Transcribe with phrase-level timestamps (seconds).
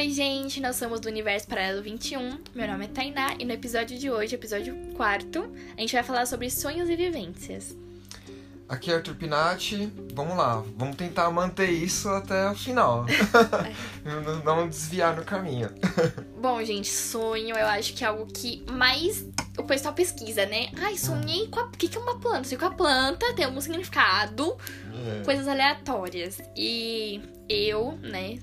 [0.00, 2.38] Oi, gente, nós somos do Universo Paralelo 21.
[2.54, 6.24] Meu nome é Tainá e no episódio de hoje, episódio 4, a gente vai falar
[6.24, 7.76] sobre sonhos e vivências.
[8.66, 9.92] Aqui é Arthur Pinati.
[10.14, 13.04] Vamos lá, vamos tentar manter isso até o final.
[14.42, 15.68] não, desviar no caminho.
[16.40, 19.26] Bom, gente, sonho eu acho que é algo que mais
[19.58, 20.70] o pessoal pesquisa, né?
[20.78, 21.64] Ai, sonhei com a.
[21.64, 22.44] O que, que é uma planta?
[22.44, 24.56] Sonhei com a planta, tem algum significado,
[24.94, 25.24] É.
[25.24, 26.40] coisas aleatórias.
[26.56, 28.38] E eu, né,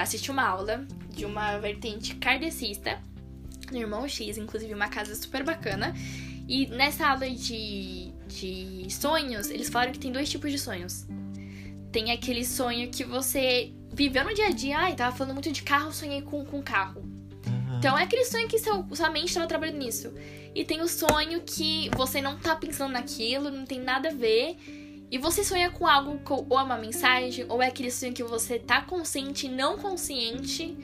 [0.00, 3.00] assisti uma aula de uma vertente kardecista,
[3.70, 5.94] no Irmão X, inclusive uma casa super bacana.
[6.48, 11.06] E nessa aula de, de sonhos, eles falaram que tem dois tipos de sonhos.
[11.90, 15.62] Tem aquele sonho que você viveu no dia a dia, ai, tava falando muito de
[15.62, 17.02] carro, sonhei com, com carro.
[17.78, 20.12] Então é aquele sonho que seu, sua mente estava trabalhando nisso.
[20.54, 24.56] E tem o sonho que você não tá pensando naquilo, não tem nada a ver.
[25.10, 28.58] E você sonha com algo, ou é uma mensagem, ou é aquele sonho que você
[28.58, 30.76] tá consciente e não consciente.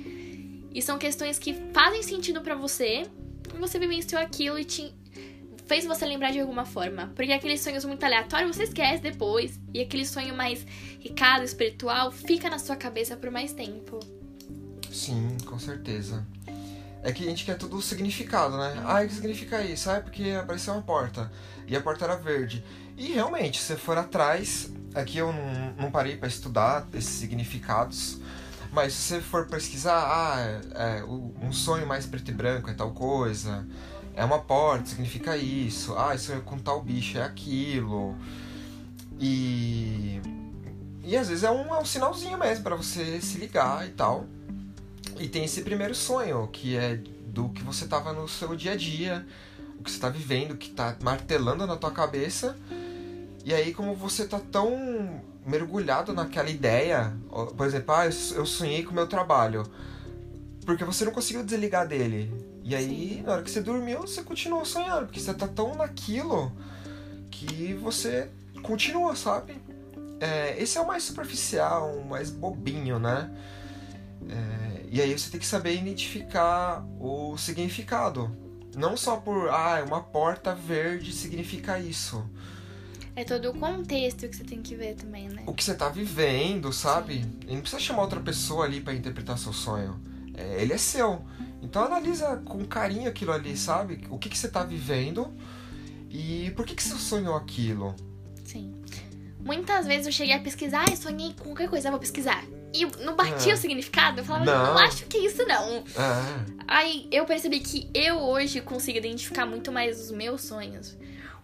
[0.78, 3.02] E são questões que fazem sentido pra você.
[3.52, 4.94] E você vivenciou aquilo e te
[5.66, 7.12] fez você lembrar de alguma forma.
[7.16, 9.58] Porque aqueles sonhos muito aleatórios você esquece depois.
[9.74, 10.64] E aquele sonho mais
[11.00, 13.98] ricado, espiritual, fica na sua cabeça por mais tempo.
[14.88, 16.24] Sim, com certeza.
[17.02, 18.80] É que a gente quer tudo significado, né?
[18.86, 19.90] Ah, o que significa isso?
[19.90, 21.28] Ah, é porque apareceu uma porta.
[21.66, 22.64] E a porta era verde.
[22.96, 28.20] E realmente, se for atrás, aqui eu não, não parei pra estudar esses significados.
[28.72, 32.74] Mas se você for pesquisar, ah, é, é, um sonho mais preto e branco é
[32.74, 33.66] tal coisa.
[34.14, 35.96] É uma porta, significa isso.
[35.96, 38.16] Ah, isso é com tal bicho, é aquilo.
[39.18, 40.20] E.
[41.04, 44.26] E às vezes é um, é um sinalzinho mesmo pra você se ligar e tal.
[45.18, 46.96] E tem esse primeiro sonho, que é
[47.26, 49.26] do que você tava no seu dia a dia,
[49.78, 52.56] o que você tá vivendo, que tá martelando na tua cabeça.
[53.44, 57.12] E aí, como você tá tão mergulhado naquela ideia,
[57.56, 59.64] por exemplo, ah, eu sonhei com o meu trabalho,
[60.64, 62.32] porque você não conseguiu desligar dele.
[62.62, 66.52] E aí, na hora que você dormiu, você continuou sonhando, porque você tá tão naquilo
[67.30, 68.28] que você
[68.62, 69.56] continua, sabe?
[70.20, 73.30] É, esse é o mais superficial, o mais bobinho, né?
[74.28, 78.30] É, e aí você tem que saber identificar o significado.
[78.76, 82.28] Não só por, ah, uma porta verde significa isso.
[83.18, 85.42] É todo o contexto que você tem que ver também, né?
[85.44, 87.24] O que você tá vivendo, sabe?
[87.48, 90.00] E não precisa chamar outra pessoa ali pra interpretar seu sonho.
[90.34, 91.24] É, ele é seu.
[91.60, 94.06] Então analisa com carinho aquilo ali, sabe?
[94.08, 95.34] O que, que você tá vivendo
[96.08, 97.92] e por que, que você sonhou aquilo.
[98.44, 98.72] Sim.
[99.40, 102.44] Muitas vezes eu cheguei a pesquisar, ai, sonhei com qualquer coisa, vou pesquisar.
[102.72, 103.54] E não batia É.
[103.56, 104.74] o significado, eu falava, Não.
[104.74, 104.78] não.
[104.78, 105.78] acho que é isso não.
[105.78, 106.44] É.
[106.68, 110.96] Aí eu percebi que eu hoje consigo identificar muito mais os meus sonhos.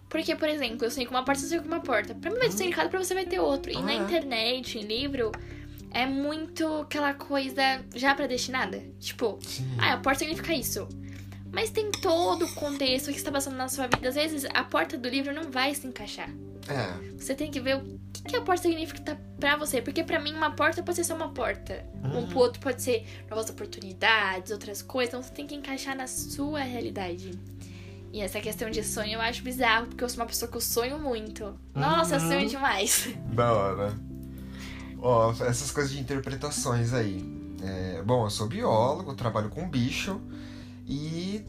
[0.09, 2.13] Porque, por exemplo, eu sonhei com uma porta, você com uma porta.
[2.15, 3.71] Pra mim vai ter um significado, pra você vai ter outro.
[3.71, 3.95] E Ah, na é?
[3.95, 5.31] internet, em livro,
[5.91, 8.81] é muito aquela coisa já predestinada.
[8.99, 9.65] Tipo, Sim.
[9.79, 10.87] ah, a porta significa isso.
[11.51, 14.09] Mas tem todo o contexto que está passando na sua vida.
[14.09, 16.29] Às vezes a porta do livro não vai se encaixar.
[16.67, 17.15] É.
[17.17, 19.81] Você tem que ver o que, que a porta significa pra você.
[19.81, 21.85] Porque pra mim uma porta pode ser só uma porta.
[22.03, 22.27] Um Uhum.
[22.27, 25.13] pro outro pode ser novas oportunidades, outras coisas.
[25.13, 27.31] Então você tem que encaixar na sua realidade.
[28.15, 30.61] E essa questão de sonho eu acho bizarro, porque eu sou uma pessoa que eu
[30.61, 31.53] sonho muito.
[31.75, 32.27] Nossa, eu Uhum.
[32.29, 33.09] sonho demais.
[33.35, 33.93] Da hora.
[34.97, 37.21] Ó, essas coisas de interpretações aí.
[37.61, 40.21] É, bom, eu sou biólogo, trabalho com bicho
[40.87, 41.43] e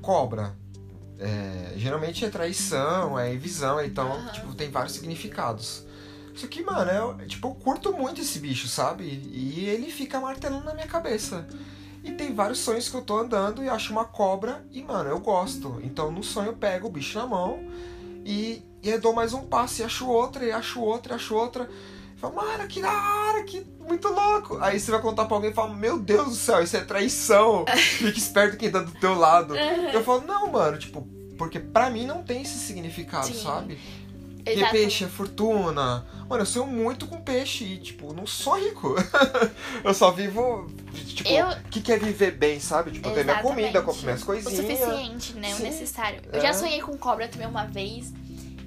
[0.00, 0.54] cobra.
[1.18, 4.30] É, geralmente é traição, é visão, então, Aham.
[4.30, 5.84] tipo, tem vários significados.
[6.36, 9.02] Só que, mano, eu, tipo, eu curto muito esse bicho, sabe?
[9.02, 11.44] E ele fica martelando na minha cabeça.
[12.04, 15.18] E tem vários sonhos que eu tô andando e acho uma cobra e, mano, eu
[15.18, 15.80] gosto.
[15.82, 17.58] Então, no sonho eu pego o bicho na mão
[18.24, 21.34] e, e eu dou mais um passo e acho outra, e acho outra, e acho
[21.34, 21.68] outra.
[22.14, 24.58] E falo, mano, que da hora, que muito louco.
[24.60, 27.64] Aí você vai contar pra alguém e fala, meu Deus do céu, isso é traição.
[27.98, 29.56] Fique esperto quem tá do teu lado.
[29.56, 33.42] Eu falo, não, mano, tipo, porque pra mim não tem esse significado, Sim.
[33.42, 33.78] sabe?
[34.44, 34.72] Porque Exato.
[34.72, 36.04] peixe é fortuna.
[36.28, 38.94] Mano, eu sonho muito com peixe e, tipo, não sou rico.
[39.82, 42.90] eu só vivo, tipo, o Eu- que quer viver bem, sabe?
[42.90, 44.56] Tipo, ter minha comida, compro minhas O coisinhas.
[44.56, 45.52] suficiente, né?
[45.54, 45.62] O Sim.
[45.62, 46.20] necessário.
[46.30, 46.42] Eu É.
[46.42, 48.12] já sonhei com cobra também uma vez.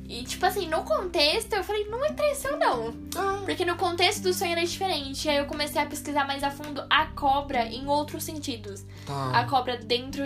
[0.10, 2.94] E, tipo assim, no contexto, eu falei, não é traição, não.
[3.16, 5.28] Ah, Porque no contexto do sonho era diferente.
[5.30, 8.84] Aí eu comecei a pesquisar mais a fundo a cobra em outros sentidos.
[9.08, 9.44] A tá.
[9.48, 10.24] cobra dentro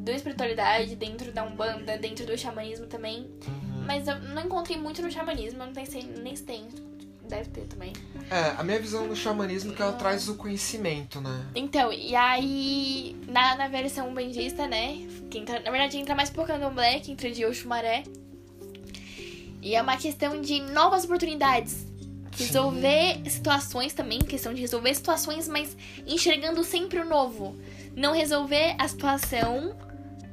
[0.00, 3.30] da espiritualidade, dentro da Umbanda, dentro do xamanismo também.
[3.46, 3.65] Uhum.
[3.86, 6.68] Mas eu não encontrei muito no xamanismo, eu não sei nem se tem.
[7.28, 7.92] Deve ter também.
[8.30, 11.46] É, a minha visão do xamanismo é que ela traz o conhecimento, né?
[11.56, 15.06] Então, e aí, na, na versão bandista, né?
[15.28, 18.04] Que entra, na verdade, entra mais por candomblé, que entra de Oxumaré.
[19.60, 21.84] E é uma questão de novas oportunidades.
[22.36, 27.56] Resolver situações também, questão de resolver situações, mas enxergando sempre o novo.
[27.96, 29.74] Não resolver a situação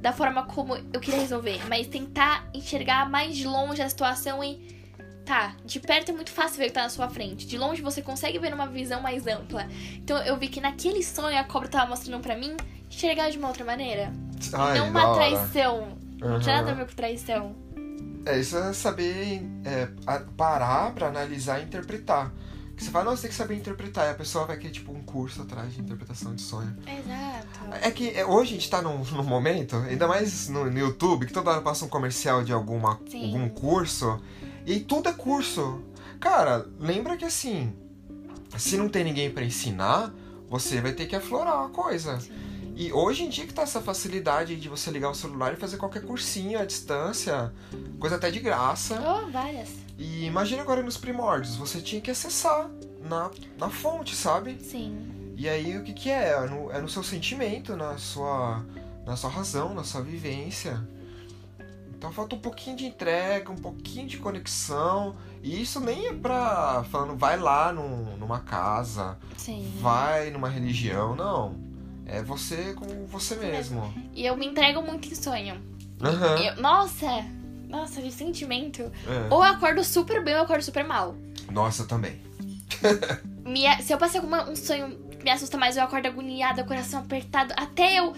[0.03, 4.83] da forma como eu queria resolver, mas tentar enxergar mais de longe a situação e.
[5.25, 7.47] Tá, de perto é muito fácil ver o que tá na sua frente.
[7.47, 9.65] De longe você consegue ver uma visão mais ampla.
[9.95, 12.57] Então eu vi que naquele sonho a cobra tava mostrando para mim
[12.91, 14.11] enxergar de uma outra maneira.
[14.51, 15.97] Ai, não uma traição.
[16.19, 17.55] Não tinha nada a ver com traição.
[18.25, 19.87] É, isso é saber é,
[20.35, 22.29] parar pra analisar e interpretar.
[22.75, 24.07] Que você fala, não, você tem que saber interpretar.
[24.07, 26.75] E a pessoa vai querer, tipo, um curso atrás de interpretação de sonho.
[26.87, 27.75] Exato.
[27.81, 31.25] É que é, hoje a gente tá num, num momento, ainda mais no, no, YouTube,
[31.25, 34.19] que toda hora passa um comercial de alguma, algum curso.
[34.65, 35.81] E tudo é curso.
[36.19, 37.73] Cara, lembra que assim,
[38.57, 40.13] se não tem ninguém para ensinar,
[40.49, 42.19] você vai ter que aflorar a coisa.
[42.19, 42.31] Sim.
[42.75, 45.77] E hoje em dia que tá essa facilidade de você ligar o celular e fazer
[45.77, 47.53] qualquer cursinho à distância,
[47.99, 48.99] coisa até de graça.
[48.99, 49.82] Oh, várias.
[49.97, 52.69] E imagina agora nos primórdios, você tinha que acessar
[53.01, 54.57] na, na fonte, sabe?
[54.59, 55.33] Sim.
[55.35, 56.31] E aí o que que é?
[56.31, 58.65] É no, é no seu sentimento, na sua,
[59.05, 60.81] na sua razão, na sua vivência.
[61.95, 65.15] Então falta um pouquinho de entrega, um pouquinho de conexão.
[65.41, 66.83] E isso nem é pra.
[66.89, 69.71] falando, vai lá num, numa casa, Sim.
[69.79, 71.73] vai numa religião, não
[72.05, 73.93] é você com você mesmo.
[74.13, 75.55] E eu me entrego muito em sonho.
[76.01, 76.37] Uhum.
[76.43, 77.07] Eu, nossa,
[77.73, 78.83] nossa, de sentimento.
[78.83, 79.33] É.
[79.33, 81.15] Ou eu acordo super bem ou eu acordo super mal.
[81.51, 82.21] Nossa, também.
[83.43, 86.99] me, se eu passei com um sonho que me assusta mais, eu acordo agoniada, coração
[86.99, 88.13] apertado, até eu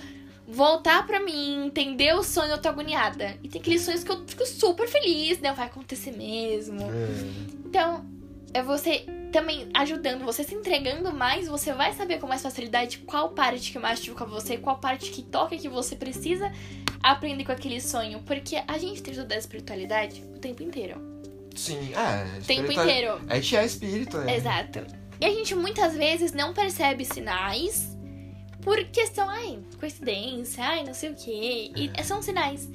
[0.46, 3.38] voltar pra mim, entender o sonho, eu tô agoniada.
[3.42, 5.54] E tem aqueles sonhos que eu fico super feliz, né?
[5.54, 6.82] Vai acontecer mesmo.
[6.82, 7.66] É.
[7.66, 8.06] Então,
[8.54, 9.06] é você
[9.36, 13.78] também ajudando, você se entregando mais, você vai saber com mais facilidade qual parte que
[13.78, 16.50] mais machuca você, qual parte que toca que você precisa
[17.04, 18.22] aprender com aquele sonho.
[18.26, 21.02] Porque a gente tem que estudar espiritualidade o tempo inteiro.
[21.54, 22.40] Sim, é.
[22.40, 23.20] O tempo inteiro.
[23.28, 24.38] A gente é espírito, né?
[24.38, 24.86] Exato.
[25.20, 27.94] E a gente muitas vezes não percebe sinais
[28.62, 31.72] por questão, ai, coincidência, ai, não sei o quê.
[31.76, 32.70] E são sinais.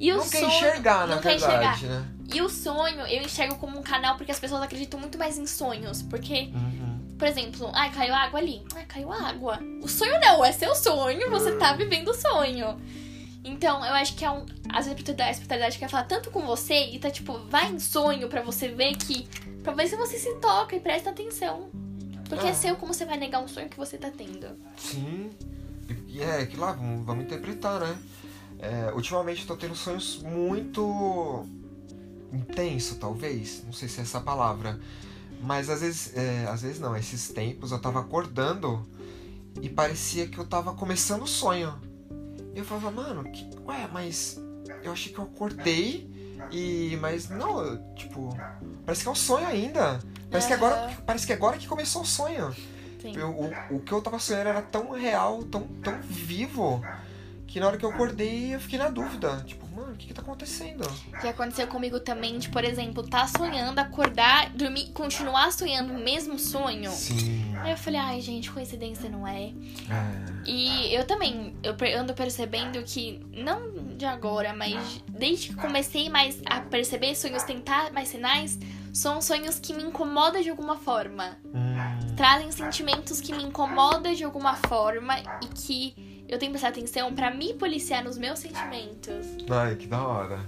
[0.00, 1.82] E o não quer enxergar, na não verdade, enxergar.
[1.82, 2.15] né?
[2.32, 5.46] E o sonho eu enxergo como um canal porque as pessoas acreditam muito mais em
[5.46, 6.02] sonhos.
[6.02, 7.16] Porque, uhum.
[7.18, 8.62] por exemplo, ai, caiu água ali.
[8.74, 9.60] Ai, caiu água.
[9.82, 12.76] O sonho não, é seu sonho, você tá vivendo o sonho.
[13.44, 14.44] Então, eu acho que é um.
[14.68, 18.28] Às vezes a espiritualidade quer falar tanto com você e tá tipo, vai em sonho
[18.28, 19.28] para você ver que.
[19.62, 21.70] Pra ver se você se toca e presta atenção.
[22.28, 24.48] Porque é, é seu como você vai negar um sonho que você tá tendo.
[24.76, 25.30] Sim.
[26.08, 27.96] E é, que lá, vamos, vamos interpretar, né?
[28.58, 31.46] É, ultimamente eu tô tendo sonhos muito
[32.36, 33.62] intenso, talvez.
[33.64, 34.78] Não sei se é essa palavra.
[35.40, 38.86] Mas às vezes, é, às vezes não, esses tempos eu tava acordando
[39.60, 41.74] e parecia que eu tava começando o sonho.
[42.54, 44.40] E eu falava, mano, que, ué, mas
[44.82, 46.10] eu achei que eu acordei
[46.50, 46.96] e.
[47.00, 48.36] Mas não, tipo.
[48.84, 50.00] Parece que é um sonho ainda.
[50.30, 50.58] Parece, uhum.
[50.58, 52.54] que, agora, parece que agora que começou o sonho.
[53.04, 56.82] Eu, o, o que eu tava sonhando era tão real, tão, tão vivo
[57.46, 59.42] que na hora que eu acordei eu fiquei na dúvida.
[59.46, 60.86] Tipo, mano, o que que tá acontecendo?
[61.20, 66.38] Que aconteceu comigo também, de, por exemplo, tá sonhando, acordar, dormir, continuar sonhando o mesmo
[66.38, 66.90] sonho.
[66.90, 67.54] Sim.
[67.58, 69.46] Aí eu falei, ai, gente, coincidência não é.
[69.46, 69.52] é.
[70.44, 76.40] E eu também, eu ando percebendo que, não de agora, mas desde que comecei mais
[76.46, 78.58] a perceber sonhos, tentar mais sinais,
[78.92, 81.36] são sonhos que me incomodam de alguma forma.
[81.44, 82.14] Hum.
[82.16, 87.14] Trazem sentimentos que me incomodam de alguma forma e que eu tenho que prestar atenção
[87.14, 89.26] para me policiar nos meus sentimentos.
[89.48, 90.40] Ai, que da hora.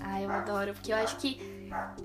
[0.00, 1.40] Ai, eu adoro, porque eu acho que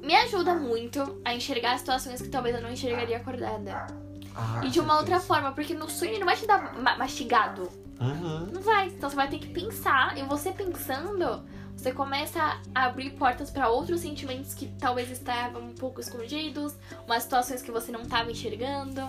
[0.02, 3.88] me ajuda muito a enxergar situações que talvez eu não enxergaria acordada.
[4.36, 6.98] Ah, e de uma outra forma, porque no sonho ele não vai te dar ma
[6.98, 7.70] mastigado.
[8.00, 8.48] Uhum.
[8.54, 8.88] Não vai.
[8.88, 11.44] Então você vai ter que pensar, e você pensando,
[11.76, 17.24] você começa a abrir portas para outros sentimentos que talvez estavam um pouco escondidos, umas
[17.24, 19.02] situações que você não estava enxergando.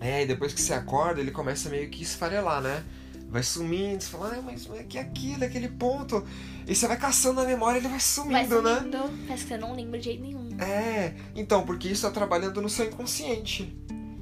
[0.00, 2.82] É, e depois que você acorda, ele começa meio que esfarelar, né?
[3.28, 6.24] Vai sumindo, você fala, ah, mas é que aquilo, aquele ponto.
[6.66, 9.24] E você vai caçando na memória ele vai sumindo, vai sumindo né?
[9.26, 10.48] Parece que você não lembra de jeito nenhum.
[10.58, 13.76] É, então, porque isso tá trabalhando no seu inconsciente.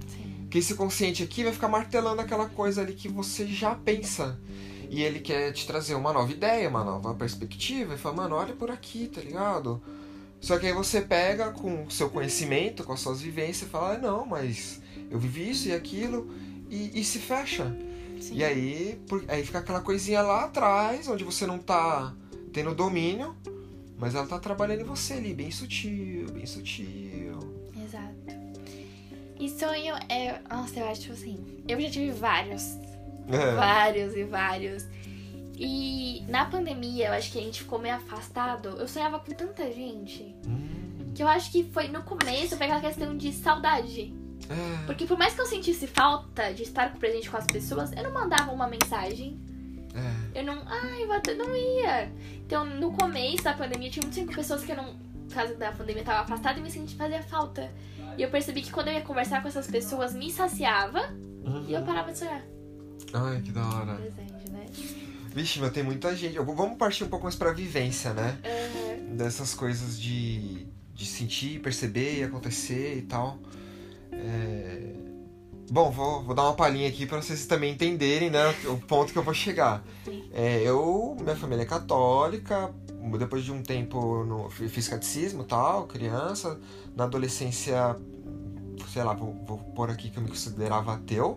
[0.07, 0.47] Sim.
[0.51, 4.39] Que esse consciente aqui vai ficar martelando aquela coisa ali que você já pensa.
[4.91, 7.95] E ele quer te trazer uma nova ideia, uma nova perspectiva.
[7.95, 9.83] E fala, mano, olha por aqui, tá ligado?
[10.41, 13.99] Só que aí você pega com o seu conhecimento, com as suas vivências e fala,
[13.99, 16.31] não, mas eu vivi isso e aquilo,
[16.71, 17.75] e, e se fecha.
[18.21, 18.37] Sim.
[18.37, 22.15] E aí, por, aí fica aquela coisinha lá atrás, onde você não tá
[22.53, 23.37] tendo domínio,
[23.97, 27.39] mas ela tá trabalhando em você ali, bem sutil, bem sutil.
[27.85, 28.39] Exato.
[29.39, 30.41] E sonho é.
[30.51, 31.39] Nossa, eu acho assim.
[31.67, 32.77] Eu já tive vários.
[33.29, 33.55] É.
[33.55, 34.87] Vários e vários.
[35.57, 38.71] E na pandemia, eu acho que a gente ficou meio afastado.
[38.71, 40.35] Eu sonhava com tanta gente.
[40.47, 40.79] Hum
[41.19, 44.15] que eu acho que foi no começo, foi aquela questão de saudade.
[44.51, 44.87] É.
[44.87, 48.13] Porque por mais que eu sentisse falta de estar presente com as pessoas, eu não
[48.13, 49.39] mandava uma mensagem.
[50.35, 50.41] É.
[50.41, 50.63] Eu não.
[50.67, 52.11] Ai, eu não ia.
[52.47, 54.95] Então, no começo da pandemia, tinha muitas pessoas que eu não.
[55.29, 57.71] Por causa da pandemia, tava afastada e me sentia fazia falta.
[58.17, 61.15] E eu percebi que quando eu ia conversar com essas pessoas, me saciava
[61.67, 61.87] e eu Uhum.
[61.87, 62.43] parava de sonhar.
[63.13, 63.95] Ai, que da hora.
[63.97, 64.67] Desejo, né?
[65.35, 66.37] Vixe, mas tem muita gente.
[66.37, 68.39] Eu- Vamos partir um pouco mais pra vivência, né?
[68.45, 69.17] Aham.
[69.17, 73.39] Dessas coisas de, de sentir, perceber e acontecer e tal.
[74.13, 74.95] É,
[75.71, 78.55] Bom, vou, vou dar uma palhinha aqui pra vocês também entenderem, né?
[78.65, 79.85] O ponto que eu vou chegar.
[80.33, 82.75] É, eu, minha família é católica,
[83.19, 86.59] depois de um tempo no, fiz catecismo tal, criança.
[86.97, 87.97] Na adolescência,
[88.91, 91.37] sei lá, vou, vou pôr aqui que eu me considerava ateu.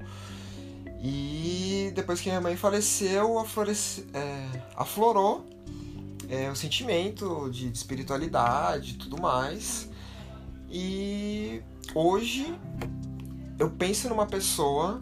[1.04, 4.48] E depois que minha mãe faleceu, aflorece- é,
[4.78, 5.46] aflorou
[6.30, 9.90] é, o sentimento de, de espiritualidade e tudo mais.
[10.70, 11.62] E
[11.94, 12.58] hoje
[13.60, 15.02] eu penso numa pessoa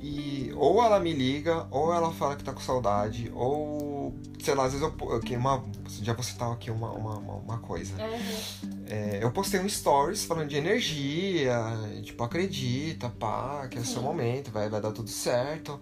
[0.00, 4.64] e ou ela me liga, ou ela fala que tá com saudade, ou sei lá,
[4.64, 5.62] às vezes eu aqui uma,
[6.02, 7.94] já vou citar aqui uma, uma, uma coisa.
[7.94, 8.82] Aham.
[8.88, 11.56] É, eu postei um stories falando de energia,
[12.02, 15.80] tipo, acredita, pá, que é o seu momento, vai, vai dar tudo certo.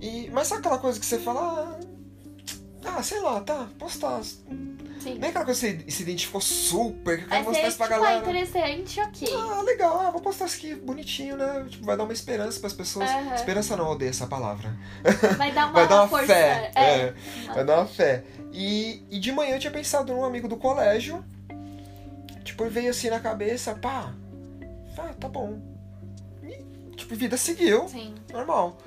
[0.00, 1.95] E, mas sabe aquela coisa que você fala, ah,
[2.86, 4.22] ah, sei lá, tá, postar.
[4.22, 5.18] Sim.
[5.18, 7.86] Nem aquela coisa que você se identificou super, que eu quero Aí mostrar isso pra
[7.86, 8.22] tipo, ah, galera.
[8.22, 9.28] interessante, ok.
[9.34, 11.66] Ah, legal, ah, vou postar isso aqui bonitinho, né?
[11.68, 13.08] Tipo, vai dar uma esperança pras pessoas.
[13.34, 14.76] Esperança não, odeio essa palavra.
[15.36, 16.26] Vai dar uma, vai dar uma força.
[16.26, 16.72] fé.
[16.74, 16.84] É.
[16.84, 17.14] é.
[17.54, 18.24] Vai dar uma fé.
[18.52, 21.24] E, e de manhã eu tinha pensado num amigo do colégio.
[22.42, 24.12] Tipo, veio assim na cabeça, pá.
[24.98, 25.60] Ah, tá bom.
[26.42, 28.14] E, tipo, vida seguiu, Sim.
[28.32, 28.78] normal.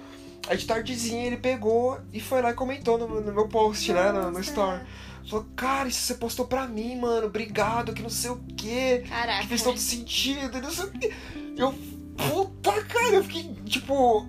[0.50, 4.12] Aí de tardezinha ele pegou e foi lá e comentou no, no meu post, né?
[4.12, 4.42] No, no Nossa.
[4.42, 4.82] story.
[5.30, 7.28] Falou, cara, isso você postou pra mim, mano.
[7.28, 9.04] Obrigado, que não sei o quê.
[9.08, 9.42] Caraca.
[9.44, 11.14] Que fez todo sentido, e não sei o quê.
[11.56, 11.72] Eu,
[12.18, 14.28] puta, cara, eu fiquei, tipo.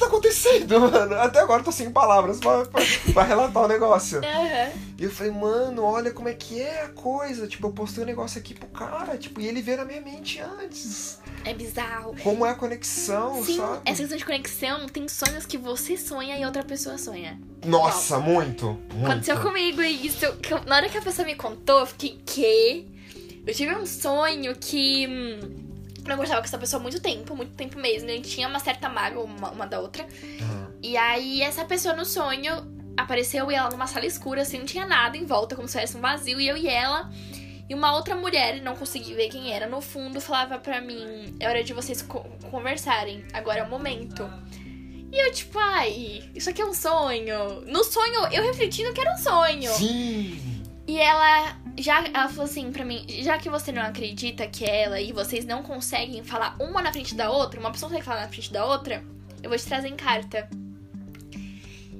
[0.00, 1.14] O que, que tá acontecendo, mano?
[1.16, 4.18] Até agora eu tô sem palavras pra, pra, pra relatar o negócio.
[4.24, 4.70] Aham.
[4.98, 7.46] E eu falei, mano, olha como é que é a coisa.
[7.46, 10.40] Tipo, eu postei um negócio aqui pro cara, tipo, e ele veio na minha mente
[10.40, 11.18] antes.
[11.44, 12.14] É bizarro.
[12.22, 13.80] Como é a conexão, Sim, sabe?
[13.86, 17.40] essa questão de conexão tem sonhos que você sonha e outra pessoa sonha.
[17.64, 18.78] Nossa, muito.
[18.94, 19.06] muito.
[19.10, 20.34] Aconteceu comigo isso.
[20.36, 22.86] que eu- na hora que a pessoa me contou, eu fiquei, quê?
[23.46, 25.06] Eu tive um sonho que.
[25.08, 25.69] hum,
[26.06, 28.08] eu gostava com essa pessoa há muito tempo, muito tempo mesmo.
[28.08, 30.06] A gente tinha uma certa mágoa uma, uma da outra.
[30.42, 32.54] Ah, E aí, essa pessoa no sonho
[32.96, 35.96] apareceu e ela numa sala escura, assim, não tinha nada em volta, como se fosse
[35.96, 36.40] um vazio.
[36.40, 37.10] E eu e ela.
[37.68, 41.48] E uma outra mulher, não consegui ver quem era, no fundo falava pra mim: é
[41.48, 44.28] hora de vocês co- conversarem, agora é o momento.
[45.12, 47.60] E eu, tipo, ai, isso aqui é um sonho.
[47.66, 49.72] No sonho, eu refletindo que era um sonho.
[49.74, 50.62] Sim!
[50.86, 54.82] E ela já ela falou assim pra mim, já que você não acredita que é
[54.82, 58.22] ela e vocês não conseguem falar uma na frente da outra, uma pessoa consegue falar
[58.22, 59.04] na frente da outra,
[59.42, 60.48] eu vou te trazer em carta.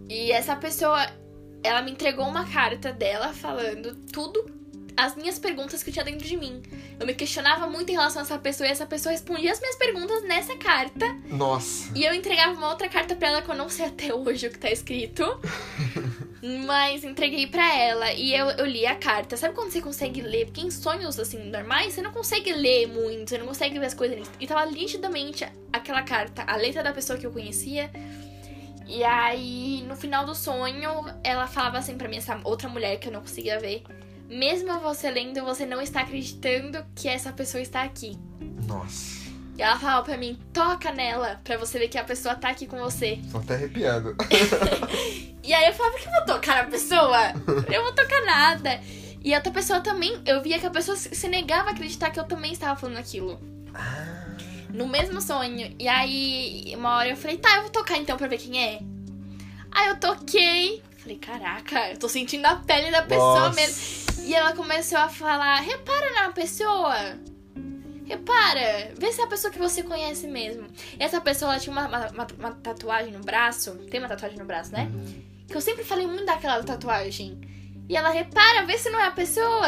[0.08, 1.06] E essa pessoa,
[1.62, 4.59] ela me entregou uma carta dela falando tudo
[5.00, 6.62] as minhas perguntas que tinha dentro de mim.
[6.98, 9.76] Eu me questionava muito em relação a essa pessoa e essa pessoa respondia as minhas
[9.76, 11.06] perguntas nessa carta.
[11.26, 11.90] Nossa.
[11.94, 14.50] E eu entregava uma outra carta pra ela que eu não sei até hoje o
[14.50, 15.24] que tá escrito.
[16.66, 19.36] Mas entreguei pra ela e eu, eu li a carta.
[19.36, 20.46] Sabe quando você consegue ler?
[20.46, 23.94] Porque em sonhos, assim, normais, você não consegue ler muito, você não consegue ver as
[23.94, 24.30] coisas.
[24.38, 27.90] E tava nitidamente aquela carta, a letra da pessoa que eu conhecia.
[28.86, 33.08] E aí, no final do sonho, ela falava assim pra mim, essa outra mulher que
[33.08, 33.82] eu não conseguia ver.
[34.30, 38.16] Mesmo você lendo, você não está acreditando que essa pessoa está aqui.
[38.66, 39.28] Nossa.
[39.58, 42.66] E ela falava pra mim, toca nela, pra você ver que a pessoa tá aqui
[42.66, 43.18] com você.
[43.30, 44.16] Tô até arrepiando.
[45.42, 47.32] E aí eu falava que eu vou tocar na pessoa?
[47.72, 48.78] Eu vou tocar nada.
[49.24, 52.20] E a outra pessoa também, eu via que a pessoa se negava a acreditar que
[52.20, 53.40] eu também estava falando aquilo.
[54.72, 55.74] No mesmo sonho.
[55.78, 58.80] E aí, uma hora eu falei, tá, eu vou tocar então pra ver quem é.
[59.72, 60.82] Aí eu toquei.
[60.98, 63.56] Falei, caraca, eu tô sentindo a pele da pessoa Nossa.
[63.60, 64.09] mesmo.
[64.30, 66.94] E ela começou a falar, repara na pessoa.
[68.06, 70.68] Repara, vê se é a pessoa que você conhece mesmo.
[70.96, 73.72] E essa pessoa, ela tinha uma, uma, uma- tatuagem no braço.
[73.90, 74.88] Tem uma tatuagem no braço, né?
[75.48, 77.40] Que eu sempre falei muito daquela tatuagem.
[77.88, 79.66] E ela repara, vê se não é a pessoa.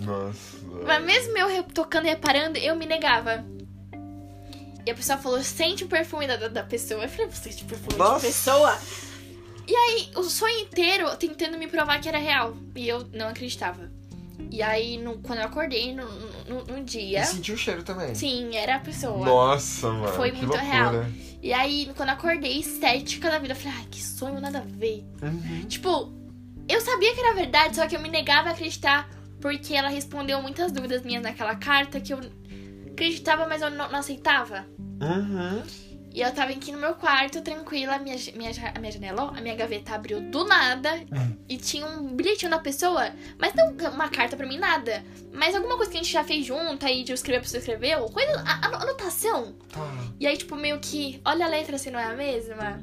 [0.00, 0.56] Nossa.
[0.86, 3.44] Mas mesmo eu tocando e reparando, eu me negava.
[4.86, 7.02] E a pessoa falou, sente o perfume da, da, da pessoa.
[7.02, 8.20] Eu falei, você sente o perfume Nossa.
[8.20, 8.78] de pessoa?
[9.68, 12.56] E aí, o sonho inteiro tentando me provar que era real.
[12.74, 13.90] E eu não acreditava.
[14.50, 16.08] E aí, no- quando eu acordei no,
[16.48, 17.20] no, no dia.
[17.20, 18.14] E sentiu o cheiro também.
[18.14, 19.26] Sim, era a pessoa.
[19.26, 20.12] Nossa, mano.
[20.14, 20.62] Foi muito loucura.
[20.72, 21.04] real.
[21.42, 24.62] E aí, quando eu acordei, cética da vida, eu falei, ai, que sonho, nada a
[24.62, 25.04] ver.
[25.22, 25.66] Uhum.
[25.68, 26.10] Tipo,
[26.66, 29.08] eu sabia que era verdade, só que eu me negava a acreditar
[29.40, 32.20] porque ela respondeu muitas dúvidas minhas naquela carta que eu
[32.90, 34.66] acreditava, mas eu não, não aceitava.
[35.00, 35.62] Uhum.
[36.12, 39.28] E eu tava aqui no meu quarto, tranquila, a minha, minha, a minha janela, ó,
[39.36, 40.90] a minha gaveta abriu do nada
[41.48, 45.04] e tinha um bilhetinho da pessoa, mas não uma carta pra mim, nada.
[45.38, 47.58] Mas alguma coisa que a gente já fez junto, aí de eu escrever a pessoa
[47.60, 49.54] escreveu, coisa, a- a- anotação.
[49.72, 49.80] Tá.
[50.18, 52.80] E aí, tipo, meio que, olha a letra se não é a mesma.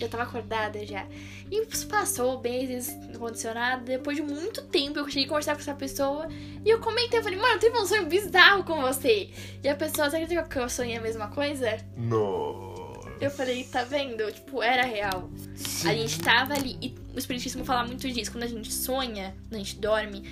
[0.00, 1.06] Eu tava acordada já.
[1.50, 3.82] E isso passou meses, não aconteceu nada.
[3.82, 6.28] Depois de muito tempo, eu consegui conversar com essa pessoa.
[6.64, 9.30] E eu comentei, eu falei, mano, eu tive um sonho bizarro com você.
[9.64, 11.78] E a pessoa, você acredita que eu sonhei a mesma coisa?
[11.96, 12.76] Nossa.
[13.20, 14.30] Eu falei, tá vendo?
[14.30, 15.30] Tipo, era real.
[15.54, 15.88] Sim.
[15.88, 16.76] A gente tava ali.
[16.82, 18.30] E o Espiritismo fala muito disso.
[18.30, 20.28] Quando a gente sonha, quando a gente dorme,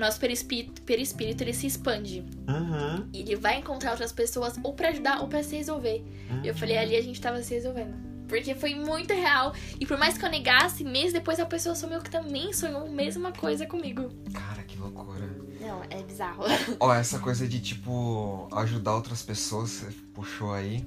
[0.00, 2.24] nosso perispírito, perispírito ele se expande.
[2.48, 3.08] Uhum.
[3.12, 6.04] E ele vai encontrar outras pessoas ou pra ajudar ou pra se resolver.
[6.42, 7.94] E eu falei, ali a gente tava se resolvendo.
[8.28, 9.52] Porque foi muito real.
[9.78, 12.88] E por mais que eu negasse, meses depois a pessoa sumiu que também sonhou a
[12.88, 14.08] mesma coisa comigo.
[14.32, 15.28] Cara, que loucura.
[15.60, 16.44] Não, é bizarro.
[16.78, 20.86] Ó, essa coisa de, tipo, ajudar outras pessoas, você puxou aí.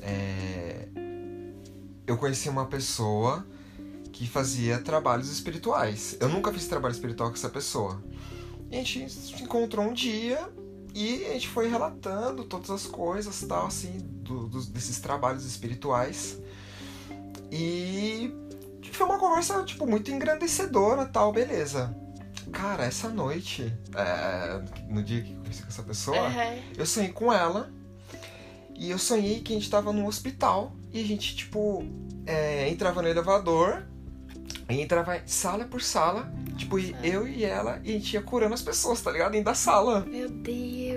[0.00, 0.88] É...
[2.06, 3.44] Eu conheci uma pessoa
[4.12, 6.16] que fazia trabalhos espirituais.
[6.20, 8.02] Eu nunca fiz trabalho espiritual com essa pessoa.
[8.70, 10.38] E a gente se encontrou um dia
[10.94, 16.38] e a gente foi relatando todas as coisas, tal, assim, do- dos- desses trabalhos espirituais.
[17.50, 18.32] E
[18.92, 21.94] foi uma conversa, tipo, muito engrandecedora, tal, beleza.
[22.52, 26.62] Cara, essa noite, é, no dia que eu conheci com essa pessoa, Uhum.
[26.76, 27.70] eu sonhei com ela.
[28.74, 30.72] E eu sonhei que a gente tava num hospital.
[30.92, 31.84] E a gente, tipo,
[32.26, 33.86] é, entrava no elevador.
[34.68, 36.30] E entrava sala por sala.
[36.56, 37.80] Tipo, e eu e ela.
[37.84, 39.32] E a gente ia curando as pessoas, tá ligado?
[39.32, 40.04] Dentro da sala.
[40.06, 40.87] Meu Deus.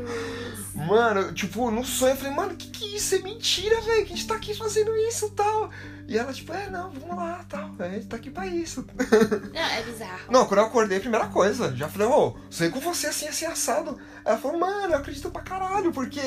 [0.87, 3.15] Mano, tipo, no sonho eu falei, mano, que que é isso?
[3.15, 4.05] É mentira, velho.
[4.05, 5.69] Que a gente tá aqui fazendo isso e tal.
[6.07, 7.71] E ela, tipo, é, não, vamos lá, tal.
[7.79, 8.85] A gente tá aqui pra isso.
[9.53, 10.19] Não, é bizarro.
[10.29, 13.45] Não, quando eu acordei, a primeira coisa, já falei, ô, sonhei com você assim, assim,
[13.45, 13.97] assado.
[14.25, 16.19] Ela falou, mano, eu acredito pra caralho, porque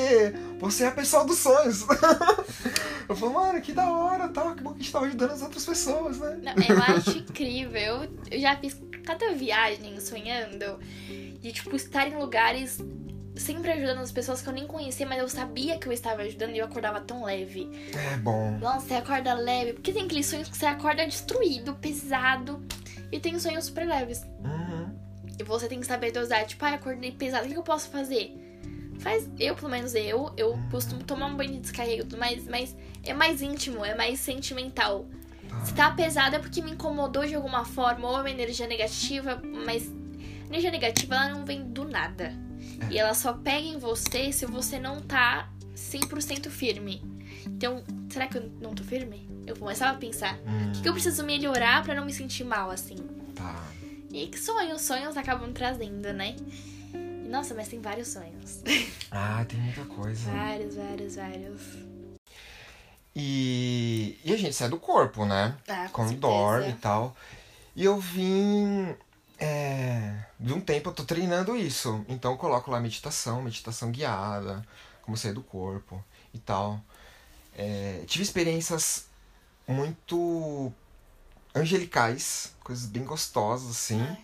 [0.59, 1.85] você é a pessoa dos sonhos.
[3.07, 5.43] eu falei, mano, que da hora, tal, que bom que a gente tava ajudando as
[5.43, 6.39] outras pessoas, né?
[6.41, 7.79] Não, eu acho incrível.
[7.79, 10.79] Eu, eu já fiz cada viagem sonhando.
[11.39, 12.79] De, tipo, estar em lugares
[13.35, 16.55] sempre ajudando as pessoas que eu nem conhecia, mas eu sabia que eu estava ajudando
[16.55, 17.69] e eu acordava tão leve.
[17.93, 18.57] É bom.
[18.59, 19.73] Nossa, você acorda leve.
[19.73, 22.63] Porque tem aqueles sonhos que você acorda destruído, pesado.
[23.11, 24.23] E tem sonhos super leves.
[24.43, 24.93] Uhum.
[25.37, 26.45] E você tem que saber dosar.
[26.45, 28.33] Tipo, ah, acordei pesado, o que eu posso fazer?
[28.99, 33.13] Faz, eu, pelo menos eu, eu costumo tomar um banho de descarrego, mais, mas é
[33.13, 35.05] mais íntimo, é mais sentimental.
[35.63, 39.41] Se tá pesado é porque me incomodou de alguma forma, ou é uma energia negativa,
[39.65, 39.91] mas
[40.47, 42.44] energia negativa ela não vem do nada.
[42.89, 47.01] E ela só pega em você se você não tá 100% firme.
[47.45, 49.27] Então, será que eu não tô firme?
[49.45, 52.43] Eu começava a pensar, o Hum, que, que eu preciso melhorar pra não me sentir
[52.43, 52.95] mal assim?
[53.35, 53.63] tá.
[54.11, 56.35] E que sonhos, sonhos acabam trazendo, né?
[56.93, 58.61] E, nossa, mas tem vários sonhos.
[59.11, 60.29] Ah, tem muita coisa.
[60.29, 61.61] vários, vários, vários.
[63.15, 65.55] E, e a gente sai do corpo, né?
[65.67, 66.19] Ah, com Quando certeza.
[66.27, 67.15] dorme e tal.
[67.75, 68.93] E eu vim.
[69.37, 72.05] É, de um tempo eu tô treinando isso.
[72.07, 74.65] Então eu coloco lá meditação, meditação guiada,
[75.01, 76.81] como sair do corpo e tal.
[77.57, 79.07] É, tive experiências
[79.67, 80.71] muito
[81.53, 84.01] angelicais, coisas bem gostosas, assim.
[84.01, 84.17] Ai,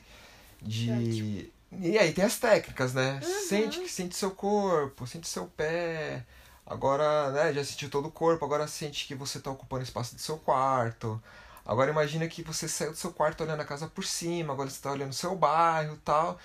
[0.62, 1.52] de.
[1.80, 3.20] E aí tem as técnicas, né?
[3.24, 3.48] Uhum.
[3.48, 6.26] Sente, sente seu corpo, sente seu pé.
[6.66, 10.22] Agora, né, já sentiu todo o corpo, agora sente que você tá ocupando espaço do
[10.22, 11.22] seu quarto.
[11.66, 14.82] Agora imagina que você saiu do seu quarto olhando a casa por cima, agora você
[14.82, 16.40] tá olhando o seu bairro e tal.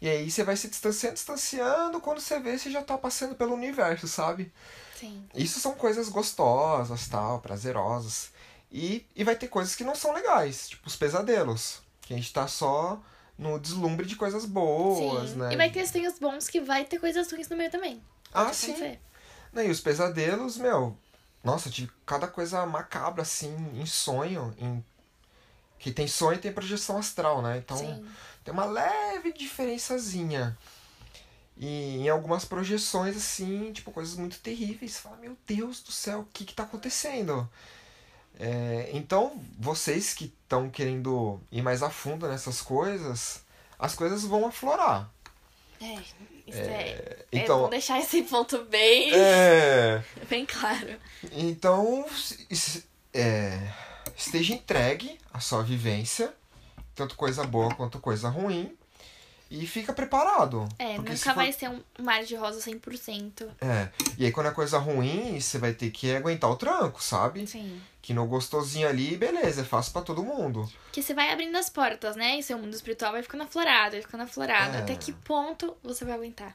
[0.00, 3.54] E aí você vai se distanciando, distanciando, quando você vê, você já tá passando pelo
[3.54, 4.52] universo, sabe?
[4.94, 5.26] Sim.
[5.34, 8.30] Isso são coisas gostosas, tal, prazerosas.
[8.70, 11.80] E, e vai ter coisas que não são legais, tipo os pesadelos.
[12.02, 13.00] Que a gente tá só
[13.36, 15.36] no deslumbre de coisas boas, sim.
[15.36, 15.52] né?
[15.52, 18.02] E vai ter sonhos bons que vai ter coisas ruins no meio também.
[18.32, 18.98] Ah, sim.
[19.54, 20.96] E os pesadelos, meu,
[21.42, 24.54] nossa, eu tive cada coisa macabra, assim, em sonho.
[24.58, 24.84] Em...
[25.78, 27.58] Que tem sonho e tem projeção astral, né?
[27.58, 28.06] Então Sim.
[28.44, 30.56] tem uma leve diferençazinha.
[31.56, 34.92] E em algumas projeções, assim, tipo, coisas muito terríveis.
[34.92, 37.48] Você fala, meu Deus do céu, o que que tá acontecendo?
[38.38, 43.44] É, então, vocês que estão querendo ir mais a fundo nessas coisas,
[43.76, 45.10] as coisas vão aflorar.
[45.80, 45.98] É,
[46.56, 47.24] é.
[47.32, 50.02] é Então, bom deixar esse ponto bem, é...
[50.30, 50.96] bem claro.
[51.32, 52.06] Então,
[53.12, 53.68] é,
[54.16, 56.32] esteja entregue à sua vivência,
[56.94, 58.77] tanto coisa boa quanto coisa ruim.
[59.50, 60.68] E fica preparado.
[60.78, 63.48] É, Porque nunca for- vai ser um mar de rosa 100%.
[63.60, 63.88] É.
[64.18, 67.46] E aí quando é coisa ruim, você vai ter que aguentar o tranco, sabe?
[67.46, 67.80] Sim.
[68.02, 70.70] Que no gostosinho ali, beleza, é fácil pra todo mundo.
[70.84, 72.38] Porque você vai abrindo as portas, né?
[72.38, 74.76] E seu mundo espiritual vai ficando aflorado, vai ficando aflorado.
[74.76, 74.80] É.
[74.80, 76.54] Até que ponto você vai aguentar?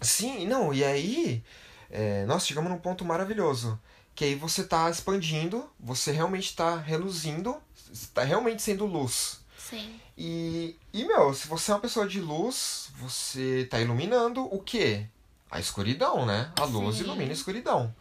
[0.00, 1.42] Sim, não, e aí.
[1.90, 3.80] É, nós chegamos num ponto maravilhoso.
[4.14, 7.56] Que aí você tá expandindo, você realmente tá reluzindo,
[7.92, 9.39] está realmente sendo luz.
[9.70, 10.00] Sim.
[10.18, 15.06] E, e, meu, se você é uma pessoa de luz, você tá iluminando o quê?
[15.50, 16.52] A escuridão, né?
[16.60, 17.04] A luz Sim.
[17.04, 17.94] ilumina a escuridão.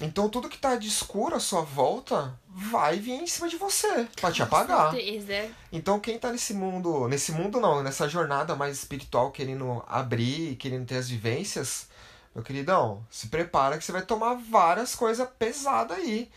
[0.00, 4.06] Então tudo que tá de escuro à sua volta vai vir em cima de você,
[4.20, 4.92] pra te apagar.
[4.92, 5.50] Certeza.
[5.72, 10.86] Então quem tá nesse mundo, nesse mundo não, nessa jornada mais espiritual, querendo abrir, querendo
[10.86, 11.88] ter as vivências,
[12.32, 16.30] meu queridão, se prepara que você vai tomar várias coisas pesadas aí.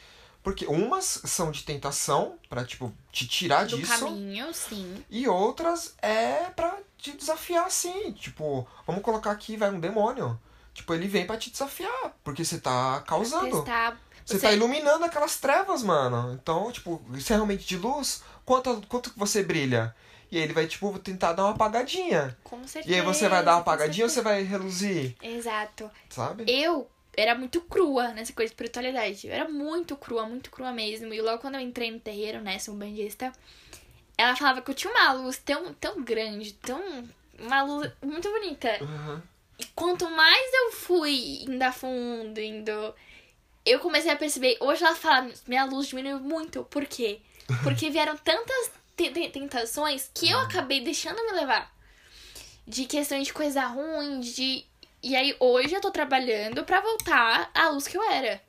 [0.44, 4.06] Porque umas são de tentação, pra, tipo, te tirar Do disso.
[4.06, 5.06] caminho, sim.
[5.10, 8.12] E outras é pra te desafiar, assim.
[8.14, 10.40] Tipo, vamos colocar aqui, vai um demônio.
[10.74, 12.16] Tipo, ele vem pra te desafiar.
[12.24, 13.58] Porque você tá causando.
[13.58, 13.98] Testar.
[14.26, 16.34] Você tá iluminando aquelas trevas, mano.
[16.34, 18.24] Então, tipo, isso é realmente de luz?
[18.46, 19.94] Quanto, quanto que você brilha?
[20.32, 22.38] E aí ele vai, tipo, tentar dar uma apagadinha.
[22.44, 22.94] Com certeza.
[22.96, 25.16] E aí você vai dar uma apagadinha ou você vai reluzir?
[25.22, 25.92] Exato.
[26.10, 26.46] Sabe?
[26.48, 29.28] Eu era muito crua nessa coisa de espiritualidade.
[29.28, 31.14] Eu era muito crua, muito crua mesmo.
[31.14, 33.32] E logo quando eu entrei no terreiro, né, sou bandista,
[34.18, 36.82] ela falava que eu tinha uma luz tão, tão grande, tão.
[37.40, 38.78] Uma luz muito bonita.
[38.82, 39.22] Uhum.
[39.60, 42.96] E quanto mais eu fui indo a fundo, indo.
[43.66, 44.58] Eu comecei a perceber.
[44.60, 46.64] Hoje ela fala, minha luz diminuiu muito.
[46.66, 47.20] Por quê?
[47.64, 51.72] Porque vieram tantas te- te- tentações que eu acabei deixando me levar.
[52.68, 54.66] De questões de coisa ruim, de.
[55.04, 58.42] E aí hoje eu tô trabalhando pra voltar à luz que eu era.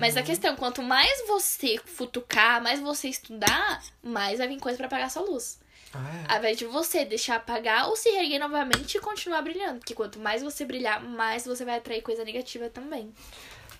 [0.00, 4.86] Mas a questão, quanto mais você futucar, mais você estudar, mais vai vir coisa pra
[4.86, 5.58] apagar sua luz.
[5.92, 9.78] Ah, Ao invés de você deixar apagar ou se reerguer novamente e continuar brilhando.
[9.80, 13.12] Porque quanto mais você brilhar, mais você vai atrair coisa negativa também.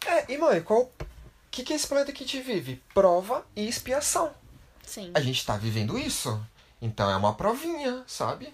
[0.06, 0.18] é.
[0.18, 0.82] é, e mãe, qual.
[0.82, 0.92] O
[1.50, 2.82] que, que esse planeta aqui te vive?
[2.92, 4.34] Prova e expiação.
[4.82, 5.10] Sim.
[5.14, 6.40] A gente tá vivendo isso.
[6.82, 8.52] Então é uma provinha, sabe?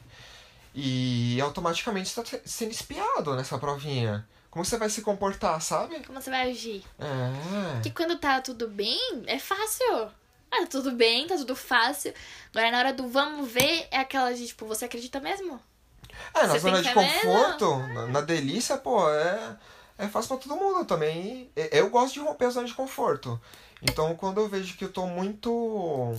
[0.74, 4.26] E automaticamente você tá sendo espiado nessa provinha.
[4.50, 6.00] Como você vai se comportar, sabe?
[6.04, 6.85] Como você vai agir?
[6.98, 7.74] É.
[7.74, 10.11] Porque quando tá tudo bem, é fácil.
[10.50, 12.12] Ah, tá tudo bem, tá tudo fácil.
[12.52, 15.61] Agora na hora do vamos ver, é aquela de tipo, você acredita mesmo?
[16.35, 19.56] É, na Você zona de conforto, na, na delícia, pô, é,
[19.96, 21.50] é fácil pra todo mundo também.
[21.54, 23.40] Eu gosto de romper a zona de conforto.
[23.83, 26.14] Então, quando eu vejo que eu tô muito.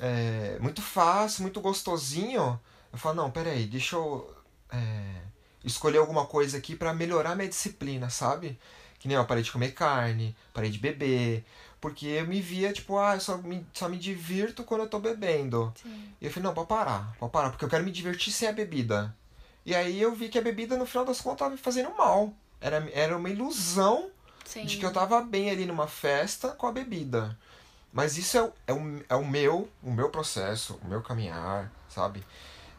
[0.00, 2.60] é, muito fácil, muito gostosinho,
[2.92, 4.34] eu falo: não, peraí, deixa eu
[4.70, 5.22] é,
[5.64, 8.58] escolher alguma coisa aqui pra melhorar minha disciplina, sabe?
[8.98, 11.44] Que nem eu parei de comer carne, parei de beber.
[11.80, 15.00] Porque eu me via, tipo, ah, eu só me, só me divirto quando eu tô
[15.00, 15.72] bebendo.
[15.82, 16.14] Sim.
[16.20, 18.52] E eu falei, não, pode parar, pode parar, porque eu quero me divertir sem a
[18.52, 19.12] bebida.
[19.66, 22.32] E aí eu vi que a bebida, no final das contas, tava me fazendo mal.
[22.60, 24.10] Era, era uma ilusão
[24.44, 24.64] Sim.
[24.64, 27.36] de que eu tava bem ali numa festa com a bebida.
[27.92, 32.24] Mas isso é, é, o, é o meu, o meu processo, o meu caminhar, sabe?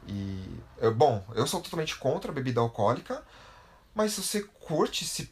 [0.07, 3.23] E, eu, bom, eu sou totalmente contra a bebida alcoólica,
[3.95, 5.31] mas se você curte, se,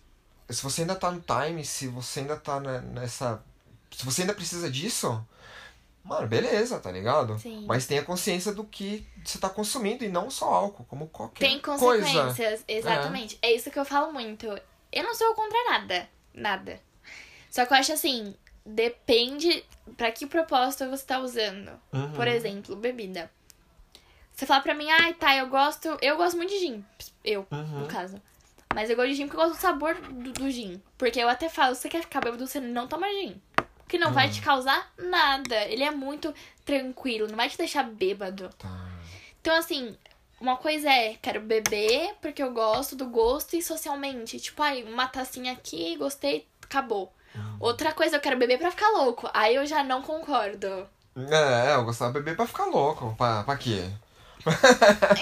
[0.49, 3.43] se você ainda tá no time, se você ainda tá ne- nessa...
[3.91, 5.25] Se você ainda precisa disso,
[6.03, 7.38] mano, beleza, tá ligado?
[7.39, 7.65] Sim.
[7.67, 11.60] Mas tenha consciência do que você tá consumindo e não só álcool, como qualquer Tem
[11.60, 11.77] coisa.
[12.05, 13.38] consequências, exatamente.
[13.41, 13.51] É.
[13.51, 14.47] isso que eu falo muito.
[14.91, 16.10] Eu não sou contra nada.
[16.34, 16.79] Nada.
[17.49, 18.34] Só que eu acho assim,
[18.65, 19.63] depende
[19.97, 21.71] pra que propósito você tá usando.
[21.91, 22.13] Uhum.
[22.13, 23.29] Por exemplo, bebida.
[24.41, 25.88] Você fala pra mim, ai, tá, eu gosto.
[26.01, 26.84] Eu gosto muito de gin.
[27.23, 27.82] Eu, Uhum.
[27.82, 28.19] no caso.
[28.73, 30.82] Mas eu gosto de gin porque eu gosto do sabor do, do gin.
[30.97, 33.39] Porque eu até falo, se você quer ficar bêbado, você não toma gin.
[33.88, 34.32] Que não vai Uhum.
[34.34, 35.56] te causar nada.
[35.65, 36.34] Ele é muito
[36.65, 38.49] tranquilo, não vai te deixar bêbado.
[38.58, 38.67] Tá.
[39.39, 39.95] Então, assim,
[40.39, 44.39] uma coisa é, quero beber porque eu gosto do gosto e socialmente.
[44.39, 47.13] Tipo, ai, uma tacinha aqui, gostei, acabou.
[47.60, 49.30] Outra coisa, eu quero beber pra ficar louco.
[49.36, 50.89] Aí eu já não concordo.
[51.15, 53.13] É, eu gostava de beber pra ficar louco.
[53.15, 53.88] Pra, pra quê?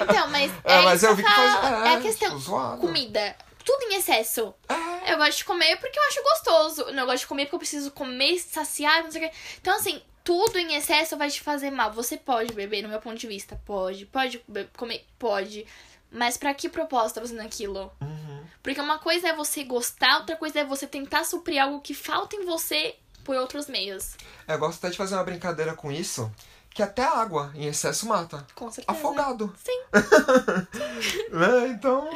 [0.01, 0.51] Então, mas.
[0.63, 1.63] É, é mas eu vi que faz.
[1.63, 2.39] É, É a questão.
[2.39, 2.77] tipo.
[2.77, 3.35] Comida.
[3.63, 4.53] Tudo em excesso.
[4.67, 5.13] É.
[5.13, 6.91] Eu gosto de comer porque eu acho gostoso.
[6.91, 9.35] Não, eu gosto de comer porque eu preciso comer, saciar, não sei o quê.
[9.61, 11.91] Então, assim, tudo em excesso vai te fazer mal.
[11.93, 13.59] Você pode beber, no meu ponto de vista.
[13.65, 14.05] Pode.
[14.05, 14.43] Pode
[14.75, 15.05] comer?
[15.17, 15.65] Pode.
[16.11, 17.91] Mas pra que propósito tá fazendo aquilo?
[18.01, 18.43] Uhum.
[18.63, 22.35] Porque uma coisa é você gostar, outra coisa é você tentar suprir algo que falta
[22.35, 24.15] em você por outros meios.
[24.47, 26.31] Eu gosto até de fazer uma brincadeira com isso.
[26.73, 28.45] Que até água em excesso mata.
[28.55, 28.97] Com certeza.
[28.97, 29.53] Afogado.
[29.63, 29.81] Sim.
[31.31, 31.67] Né?
[31.69, 32.09] Então.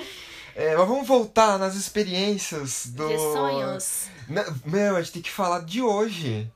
[0.56, 3.08] é, mas vamos voltar nas experiências do.
[3.08, 4.06] De sonhos.
[4.28, 6.52] Né, Meu, a gente tem que falar de hoje.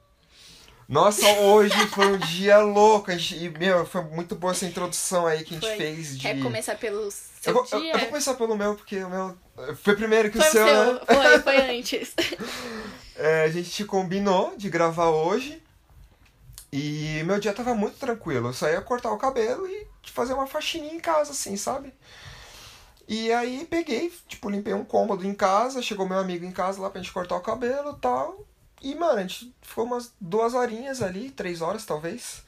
[0.87, 3.11] Nossa, hoje foi um dia louco.
[3.11, 5.75] A gente, e, meu, foi muito boa essa introdução aí que a gente Foi.
[5.77, 6.21] fez de.
[6.21, 7.91] Quer começar pelo seu eu, vou, eu- dia?
[7.93, 9.37] eu vou começar pelo meu, porque o meu
[9.83, 10.99] foi primeiro que Foi o o seu, seu, né?
[11.05, 12.13] foi, foi antes.
[13.17, 15.61] É, a gente combinou de gravar hoje.
[16.71, 18.49] E meu dia tava muito tranquilo.
[18.49, 21.93] Eu só ia cortar o cabelo e fazer uma faxininha em casa, assim, sabe?
[23.07, 26.89] E aí peguei, tipo, limpei um cômodo em casa, chegou meu amigo em casa lá
[26.89, 28.45] pra gente cortar o cabelo e tal.
[28.81, 32.43] E, mano, a gente ficou umas duas horinhas ali, três horas talvez.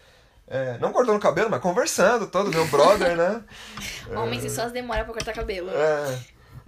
[0.47, 3.43] É, não cortando o cabelo, mas conversando todo, meu brother, né?
[4.17, 5.69] Homens e suas demoram pra cortar cabelo.
[5.69, 6.19] É.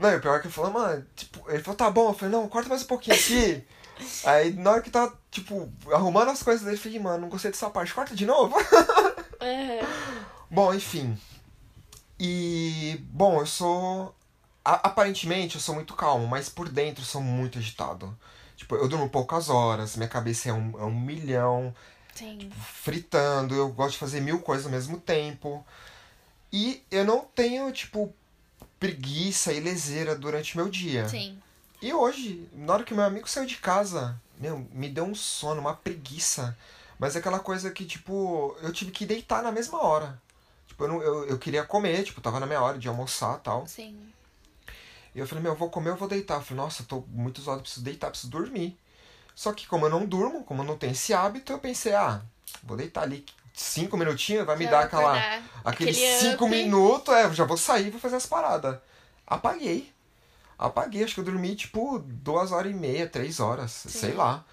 [0.02, 2.14] Não, e o pior é que ele falou, mano, tipo, ele falou, tá bom, eu
[2.14, 3.64] falei, não, corta mais um pouquinho aqui.
[4.26, 7.52] Aí na hora que tava, tipo, arrumando as coisas dele, eu falei, mano, não gostei
[7.52, 8.56] dessa parte, corta de novo.
[9.44, 9.82] É.
[10.52, 11.18] bom, enfim.
[12.20, 14.14] E, bom, eu sou.
[14.64, 18.16] a- aparentemente eu sou muito calmo, mas por dentro eu sou muito agitado.
[18.56, 21.74] Tipo, eu durmo poucas horas, minha cabeça é um, é um milhão,
[22.14, 22.52] Sim.
[22.84, 25.66] fritando, eu gosto de fazer mil coisas ao mesmo tempo.
[26.54, 28.14] E eu não tenho, tipo,
[28.82, 31.08] preguiça e leseira durante meu dia.
[31.08, 31.40] Sim.
[31.80, 35.62] E hoje, na hora que meu amigo saiu de casa, meu, me deu um sono,
[35.62, 36.58] uma preguiça.
[36.98, 40.20] Mas é aquela coisa que, tipo, eu tive que deitar na mesma hora.
[40.68, 43.42] Tipo, eu, não, eu, eu queria comer, tipo, tava na minha hora de almoçar e
[43.42, 43.68] tal.
[43.68, 43.96] Sim.
[45.14, 46.36] E eu falei, meu, eu vou comer, eu vou deitar.
[46.38, 48.76] Eu falei, nossa, eu tô muito zoado, preciso deitar, preciso dormir.
[49.36, 52.22] Só que como eu não durmo, como eu não tenho esse hábito, eu pensei, ah,
[52.64, 55.18] vou deitar ali cinco minutinhos, vai me Já dar aquela,
[55.64, 56.56] aqueles aquele cinco up.
[56.56, 58.78] minutos, é, já vou sair e vou fazer as paradas.
[59.26, 59.92] Apaguei.
[60.58, 64.44] Apaguei, acho que eu dormi tipo duas horas e meia, três horas, sei lá.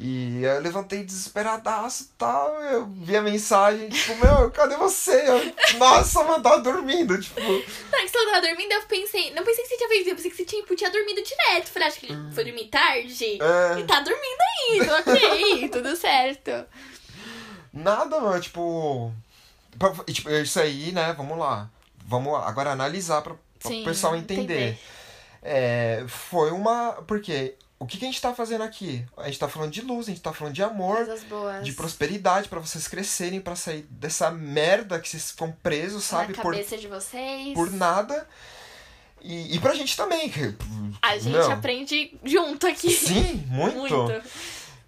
[0.00, 5.24] E eu levantei desesperadaço e tal, eu vi a mensagem, tipo, meu, cadê você?
[5.28, 7.40] Eu, Nossa, mano, tava dormindo, tipo.
[7.40, 9.34] Não, que você tava dormindo, eu pensei.
[9.34, 11.66] Não pensei que você tinha feito, eu pensei que você tinha, tipo, tinha dormido direto.
[11.72, 13.24] Falei, acho que ele foi dormir tarde.
[13.42, 13.80] É.
[13.80, 16.64] E tá dormindo ainda, ok, tudo certo.
[17.72, 19.12] Nada, mano, tipo.
[19.78, 21.12] pra- tipo, isso aí, né?
[21.16, 21.68] Vamos lá.
[22.06, 23.22] Vamos agora analisar
[23.60, 24.42] Sim, o pessoal entender.
[24.42, 24.78] entender.
[25.42, 26.92] É, foi uma.
[27.06, 29.04] Porque o que, que a gente tá fazendo aqui?
[29.16, 31.06] A gente tá falando de luz, a gente tá falando de amor,
[31.62, 36.34] de prosperidade pra vocês crescerem, pra sair dessa merda que vocês ficam presos, sabe?
[36.36, 37.54] Na Por, cabeça de vocês.
[37.54, 38.26] por nada.
[39.20, 40.28] E, e pra gente também.
[40.30, 40.54] que-
[41.02, 41.50] A gente não.
[41.52, 42.90] aprende junto aqui.
[42.90, 43.76] Sim, muito.
[43.78, 44.22] Muito.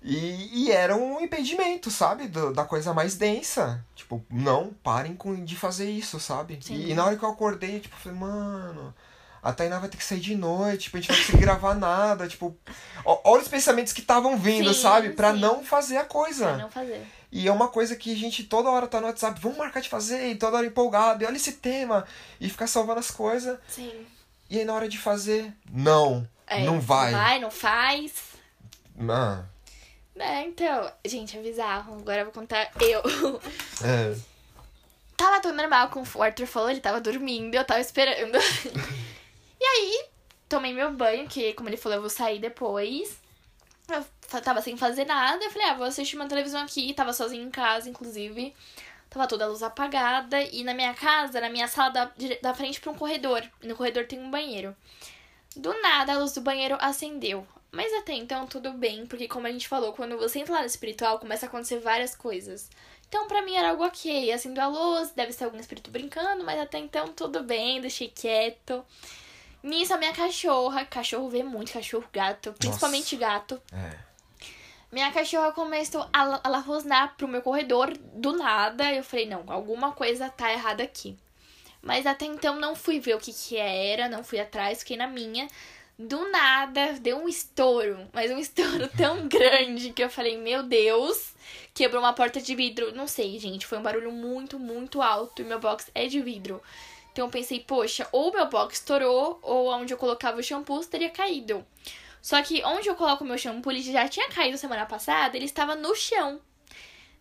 [0.02, 2.26] E, e era um impedimento, sabe?
[2.26, 3.84] Do- da coisa mais densa.
[3.94, 6.58] Tipo, não, parem com, de fazer isso, sabe?
[6.70, 8.94] E, e na hora que eu acordei, tipo, falei, mano,
[9.42, 11.74] a Tainá vai ter que sair de noite, tipo, a gente não vai conseguir gravar
[11.74, 12.56] nada, tipo.
[13.04, 15.10] Olha os pensamentos que estavam vindo, Sim, sabe?
[15.10, 15.40] Pra sim.
[15.40, 16.46] não fazer a coisa.
[16.46, 17.06] Pra não fazer.
[17.30, 19.88] E é uma coisa que a gente toda hora tá no WhatsApp, vamos marcar de
[19.88, 22.04] fazer, e toda hora empolgado, e olha esse tema,
[22.40, 23.58] e ficar salvando as coisas.
[23.68, 24.06] Sim.
[24.48, 27.12] E aí na hora de fazer, não, É, não vai.
[27.12, 28.12] Vai, não faz.
[29.08, 29.44] Ah,
[30.22, 31.94] É, então, gente, é bizarro.
[31.94, 33.02] Agora eu vou contar eu.
[33.84, 34.16] é.
[35.16, 38.38] Tava tudo normal, como o Arthur falou, ele tava dormindo, eu tava esperando.
[39.60, 40.04] e aí,
[40.48, 43.20] tomei meu banho, que como ele falou, eu vou sair depois.
[43.88, 47.42] Eu tava sem fazer nada, eu falei, ah, vou assistir uma televisão aqui, tava sozinha
[47.42, 48.54] em casa, inclusive.
[49.10, 52.80] Tava toda a luz apagada, e na minha casa, na minha sala, da, da frente
[52.80, 53.42] pra um corredor.
[53.60, 54.74] E no corredor tem um banheiro.
[55.56, 57.46] Do nada, a luz do banheiro acendeu.
[57.72, 60.66] Mas até então, tudo bem, porque como a gente falou, quando você entra lá no
[60.66, 62.68] espiritual, começa a acontecer várias coisas.
[63.08, 64.32] Então, pra mim era algo ok.
[64.32, 68.84] Acendo a luz, deve ser algum espírito brincando, mas até então tudo bem, deixei quieto.
[69.62, 73.60] Nisso, a minha cachorra, cachorro vê muito, cachorro, gato, principalmente gato.
[73.72, 73.98] É.
[74.90, 78.92] Minha cachorra começou a, a la- rosnar pro meu corredor do nada.
[78.92, 81.16] Eu falei, não, alguma coisa tá errada aqui.
[81.82, 85.06] Mas até então não fui ver o que que era, não fui atrás, fiquei na
[85.06, 85.46] minha.
[86.02, 91.34] Do nada, deu um estouro, mas um estouro tão grande que eu falei, meu Deus,
[91.74, 92.94] quebrou uma porta de vidro.
[92.94, 96.62] Não sei, gente, foi um barulho muito, muito alto e meu box é de vidro.
[97.12, 101.10] Então eu pensei, poxa, ou meu box estourou, ou onde eu colocava o shampoo teria
[101.10, 101.66] caído.
[102.22, 105.44] Só que onde eu coloco o meu shampoo, ele já tinha caído semana passada, ele
[105.44, 106.40] estava no chão.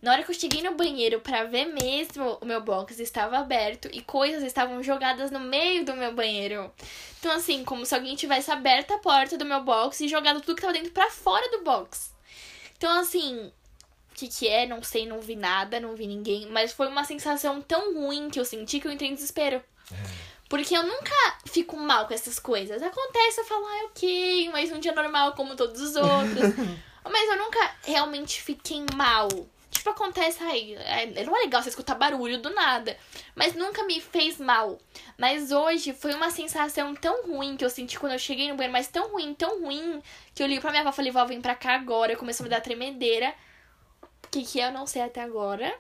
[0.02, 3.90] Na hora que eu cheguei no banheiro pra ver mesmo, o meu box estava aberto
[3.92, 6.72] e coisas estavam jogadas no meio do meu banheiro.
[7.20, 10.56] Então, assim, como se alguém tivesse aberto a porta do meu box e jogado tudo
[10.56, 12.14] que tava dentro pra fora do box.
[12.78, 13.52] Então, assim,
[14.12, 14.66] o que que é?
[14.66, 16.48] Não sei, não vi nada, não vi ninguém.
[16.48, 19.62] Mas foi uma sensação tão ruim que eu senti que eu entrei em desespero.
[20.48, 22.82] Porque eu nunca fico mal com essas coisas.
[22.82, 26.56] Acontece, eu falo, ah, ok, mais um dia normal como todos os outros.
[27.04, 29.28] Mas eu nunca realmente fiquei mal.
[29.72, 32.98] Tipo, acontece, ai, é, não é legal você escutar barulho do nada.
[33.36, 34.80] Mas nunca me fez mal.
[35.18, 38.74] Mas hoje foi uma sensação tão ruim que eu senti quando eu cheguei no banheiro,
[38.74, 40.02] mas tão ruim, tão ruim,
[40.34, 42.16] que eu liguei pra minha avó e falei, vó, vem pra cá agora.
[42.18, 43.34] Começou a me dar tremedeira.
[44.32, 45.74] que, que eu não sei até agora.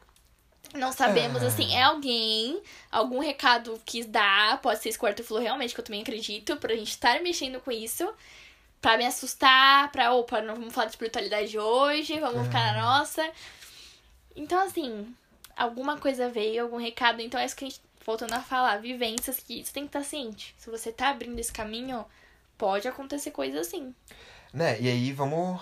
[0.74, 1.48] Não sabemos, É.
[1.48, 5.86] assim, é alguém, algum recado quis dar, pode ser esse quarto falou realmente, que eu
[5.86, 8.08] também acredito, pra gente estar mexendo com isso,
[8.80, 13.28] pra me assustar, pra, opa, não vamos falar de espiritualidade hoje, vamos ficar na nossa.
[14.36, 15.14] Então, assim,
[15.56, 19.40] alguma coisa veio, algum recado, então é isso que a gente, voltando a falar, vivências
[19.40, 20.56] que você tem que estar ciente.
[20.58, 22.06] Se você tá abrindo esse caminho,
[22.58, 23.94] pode acontecer coisa assim.
[24.54, 24.80] Né?
[24.82, 25.60] E aí vamos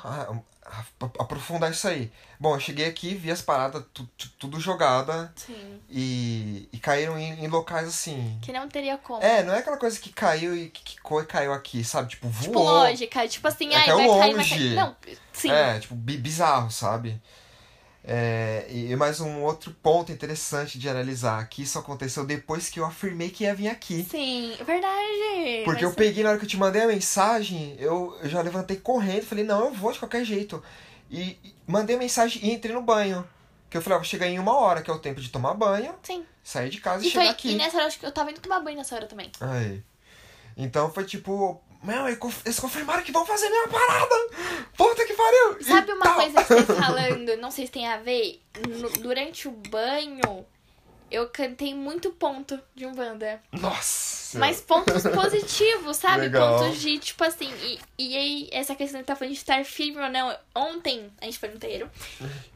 [1.19, 2.11] aprofundar isso aí.
[2.39, 5.79] Bom, eu cheguei aqui, vi as paradas tu- tu- tudo jogada Sim.
[5.89, 8.37] e, e caíram em, em locais assim.
[8.41, 9.21] Que não teria como.
[9.23, 12.09] É, não é aquela coisa que caiu e que quicou e caiu aqui, sabe?
[12.09, 12.43] Tipo, voou.
[12.47, 14.49] Tipo, lógica, tipo assim, É ai, é vai cair, vai longe.
[14.49, 14.75] cair.
[14.75, 14.95] Não,
[15.33, 15.51] sim.
[15.51, 17.19] É, tipo, bi- bizarro, sabe?
[18.09, 22.85] É, e mais um outro ponto interessante de analisar, que isso aconteceu depois que eu
[22.85, 24.07] afirmei que ia vir aqui.
[24.09, 25.63] Sim, verdade.
[25.65, 28.77] Porque eu peguei na hora que eu te mandei a mensagem, eu, eu já levantei
[28.77, 30.63] correndo, falei, não, eu vou de qualquer jeito.
[31.11, 33.27] E, e mandei a mensagem e entrei no banho.
[33.69, 35.53] Que eu falei, ó, vou chegar em uma hora, que é o tempo de tomar
[35.53, 36.25] banho, Sim.
[36.41, 37.51] sair de casa e, E, chegar foi, aqui.
[37.51, 39.29] e nessa hora, acho que eu tava indo tomar banho nessa hora também.
[39.41, 39.83] Aí.
[40.55, 44.15] Então foi tipo, meu, eles confirmaram que vão fazer a mesma parada!
[44.75, 45.63] Puta que pariu!
[45.63, 46.15] Sabe uma tal.
[46.15, 48.41] coisa que você falando, não sei se tem a ver?
[48.67, 50.45] No- durante o banho,
[51.11, 53.41] eu cantei muito ponto de um Wanda.
[53.51, 54.37] Nossa!
[54.39, 56.21] Mas pontos positivos, sabe?
[56.23, 56.59] Legal.
[56.59, 60.01] Pontos de, tipo assim, e, e aí, essa questão que tá falando de estar firme
[60.01, 60.37] ou não.
[60.53, 61.89] Ontem, a gente foi no terreiro.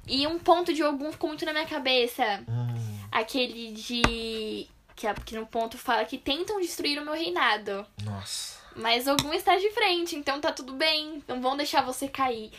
[0.05, 2.43] E um ponto de algum ficou muito na minha cabeça.
[2.47, 4.67] Hum, Aquele de.
[4.95, 7.85] Que, que no ponto fala que tentam destruir o meu reinado.
[8.03, 8.59] nossa.
[8.75, 11.23] Mas algum está de frente, então tá tudo bem.
[11.27, 12.51] Não vão deixar você cair.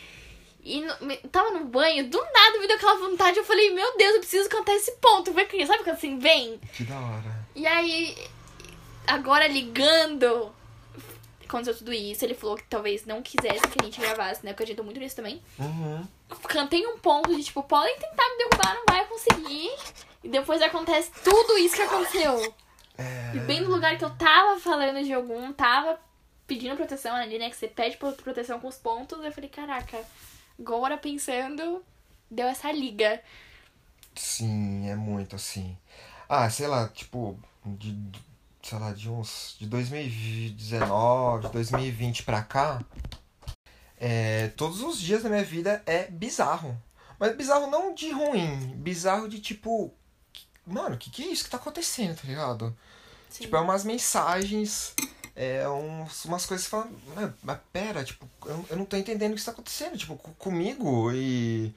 [0.63, 3.37] E no- me- tava no banho, do nada me deu aquela vontade.
[3.37, 5.33] Eu falei, meu Deus, eu preciso cantar esse ponto.
[5.33, 6.57] Vai que- Sabe quando assim, vem?
[6.73, 7.45] Que da hora.
[7.55, 8.15] E aí,
[9.05, 10.53] agora ligando,
[11.45, 12.23] aconteceu tudo isso.
[12.23, 14.51] Ele falou que talvez não quisesse que a gente gravasse, né?
[14.53, 15.41] Porque eu acredito muito nisso também.
[15.59, 16.07] Uhum.
[16.47, 19.71] Cantei um ponto de tipo, podem tentar me derrubar, não vai conseguir.
[20.23, 22.53] E depois acontece tudo isso que aconteceu.
[23.03, 23.35] É...
[23.35, 25.99] E bem no lugar que eu tava falando de algum, tava
[26.47, 27.49] pedindo proteção ali, né?
[27.49, 29.23] Que você pede pro- proteção com os pontos.
[29.23, 29.97] Eu falei, caraca,
[30.59, 31.83] agora pensando,
[32.29, 33.21] deu essa liga.
[34.15, 35.77] Sim, é muito assim.
[36.29, 37.97] Ah, sei lá, tipo, de,
[38.61, 42.83] sei lá, de uns, de 2019, 2020 pra cá,
[43.97, 46.77] é, todos os dias da minha vida é bizarro.
[47.19, 49.93] Mas bizarro não de ruim, bizarro de tipo,
[50.65, 52.75] mano, o que, que é isso que tá acontecendo, tá ligado?
[53.29, 53.43] Sim.
[53.43, 54.93] Tipo, é umas mensagens,
[55.35, 59.31] é uns, umas coisas que falam, mas, mas pera, tipo, eu, eu não tô entendendo
[59.31, 61.73] o que está acontecendo, tipo, co- comigo e.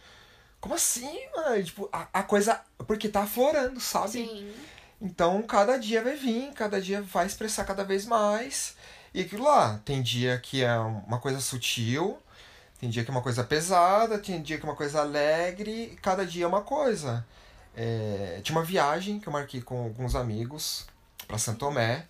[0.60, 1.62] Como assim, mano?
[1.62, 2.60] Tipo, a, a coisa.
[2.86, 4.10] Porque tá aflorando, sabe?
[4.12, 4.52] Sim.
[5.00, 8.74] Então, cada dia vai vir, cada dia vai expressar cada vez mais.
[9.14, 12.18] E aquilo lá, tem dia que é uma coisa sutil,
[12.80, 16.24] tem dia que é uma coisa pesada, tem dia que é uma coisa alegre, cada
[16.26, 17.24] dia é uma coisa.
[17.76, 20.86] É, tinha uma viagem que eu marquei com alguns amigos
[21.28, 22.06] para Santo Tomé.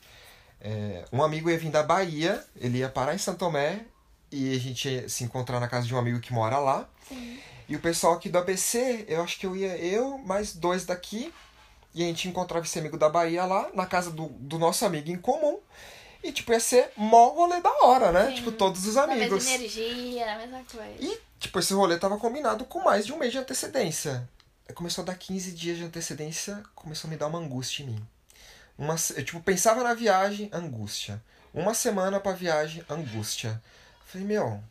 [0.61, 3.81] É, um amigo ia vir da Bahia, ele ia parar em Santo Tomé
[4.31, 6.89] e a gente ia se encontrar na casa de um amigo que mora lá.
[7.09, 7.39] Sim.
[7.69, 11.33] E o pessoal aqui do ABC, eu acho que eu ia eu, mais dois daqui.
[11.93, 15.11] E a gente encontrava esse amigo da Bahia lá, na casa do, do nosso amigo
[15.11, 15.59] em comum.
[16.23, 18.29] E, tipo, ia ser mó rolê da hora, né?
[18.29, 18.35] Sim.
[18.35, 19.47] Tipo, todos os Na mesma amigos.
[19.47, 20.97] energia, mesma coisa.
[21.01, 24.29] E, tipo, esse rolê tava combinado com mais de um mês de antecedência.
[24.75, 28.07] Começou a dar 15 dias de antecedência, começou a me dar uma angústia em mim.
[28.77, 31.23] Uma, eu, tipo, pensava na viagem, angústia.
[31.55, 33.63] Uma semana pra viagem, angústia.
[34.01, 34.63] Eu falei, meu.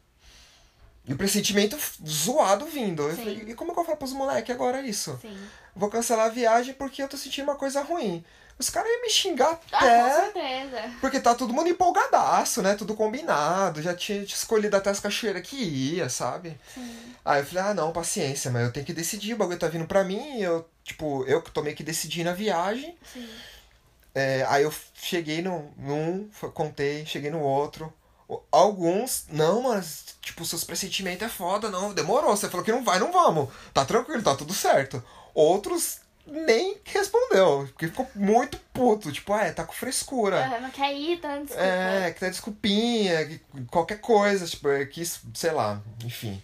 [1.08, 3.03] E o pressentimento zoado vindo.
[3.03, 3.17] Eu Sim.
[3.17, 5.17] falei, e como é que eu falo pros moleques agora isso?
[5.21, 5.38] Sim.
[5.75, 8.23] Vou cancelar a viagem porque eu tô sentindo uma coisa ruim.
[8.57, 10.15] Os caras iam me xingar Ah, com até.
[10.21, 10.91] certeza.
[11.01, 12.75] Porque tá todo mundo empolgadaço, né?
[12.75, 13.81] Tudo combinado.
[13.81, 16.57] Já tinha escolhido até as cachoeiras que ia, sabe?
[16.73, 17.15] Sim.
[17.25, 19.85] Aí eu falei, ah, não, paciência, mas eu tenho que decidir, o bagulho tá vindo
[19.85, 22.97] pra mim, eu, tipo, eu que tô meio que decidindo a viagem.
[23.13, 23.27] Sim.
[24.13, 27.93] É, aí eu cheguei no, num, contei, cheguei no outro.
[28.51, 32.97] Alguns, não, mas, tipo, seus pressentimentos é foda, não, demorou, você falou que não vai,
[32.99, 33.49] não vamos.
[33.73, 35.03] Tá tranquilo, tá tudo certo.
[35.33, 40.43] Outros nem respondeu, porque ficou muito puto, tipo, ah, é, tá com frescura.
[40.43, 41.38] Ah, não quer ir, tá?
[41.38, 41.61] Desculpa.
[41.63, 46.41] É, que tá desculpinha, que- qualquer coisa, tipo, é que sei lá, enfim.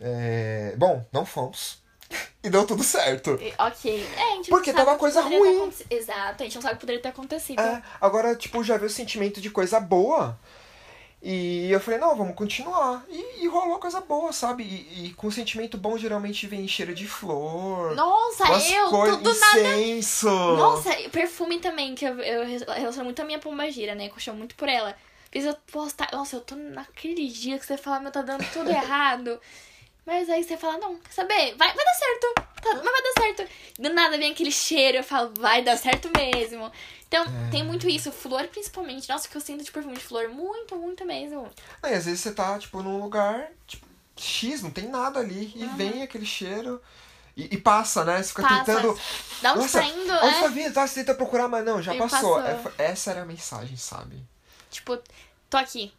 [0.00, 1.82] É, bom, não fomos.
[2.44, 3.38] E deu tudo certo.
[3.40, 4.06] E- Ok.
[4.18, 5.72] É, a gente Porque não sabe tava coisa ruim.
[5.88, 7.58] Exato, a gente não sabe o que poderia ter acontecido.
[7.58, 10.38] É, agora, tipo, já veio o sentimento de coisa boa.
[11.26, 13.02] E eu falei, não, vamos continuar.
[13.08, 14.62] E, e rolou coisa boa, sabe?
[14.62, 17.94] E, e com sentimento bom geralmente vem cheiro de flor.
[17.94, 19.58] Nossa, eu, coisas- tudo nada.
[19.78, 20.28] incenso.
[20.28, 22.44] Nossa, e perfume também, que eu, eu
[22.74, 24.10] relaciono muito a minha pombagira, né?
[24.10, 24.94] Que eu chamo muito por ela.
[25.32, 26.10] Fiz eu postar.
[26.12, 29.40] Nossa, eu tô naquele dia que você fala, meu, tá dando tudo errado.
[30.06, 31.54] Mas aí você fala, não, quer saber?
[31.56, 32.34] Vai, vai dar certo.
[32.62, 33.50] Tá, mas vai dar certo.
[33.78, 36.70] Do nada vem aquele cheiro, eu falo, vai dar certo mesmo.
[37.08, 37.50] Então, É.
[37.50, 38.10] tem muito isso.
[38.12, 39.08] Flor, principalmente.
[39.08, 40.28] Nossa, que eu sinto de perfume de flor.
[40.28, 41.50] Muito, muito mesmo.
[41.82, 43.86] Aí, às vezes você tá, tipo, num lugar, tipo,
[44.16, 45.52] X, não tem nada ali.
[45.56, 46.82] E vem aquele cheiro.
[47.36, 48.22] E, e passa, né?
[48.22, 48.64] Você fica Passa.
[48.64, 49.00] tentando.
[49.42, 50.48] Dá um Nossa, saindo, Onde tá é.
[50.50, 50.72] vindo?
[50.74, 52.40] Tá, você tenta procurar, mas não, já E passou.
[52.40, 52.72] passou.
[52.78, 54.22] É, essa era a mensagem, sabe?
[54.70, 55.00] Tipo,
[55.50, 55.92] tô aqui.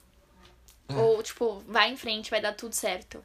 [0.88, 0.94] É.
[0.96, 3.24] Ou, tipo, vai em frente, vai dar tudo certo.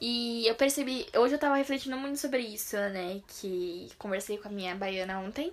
[0.00, 3.20] E eu percebi, hoje eu tava refletindo muito sobre isso, né?
[3.28, 5.52] Que conversei com a minha baiana ontem.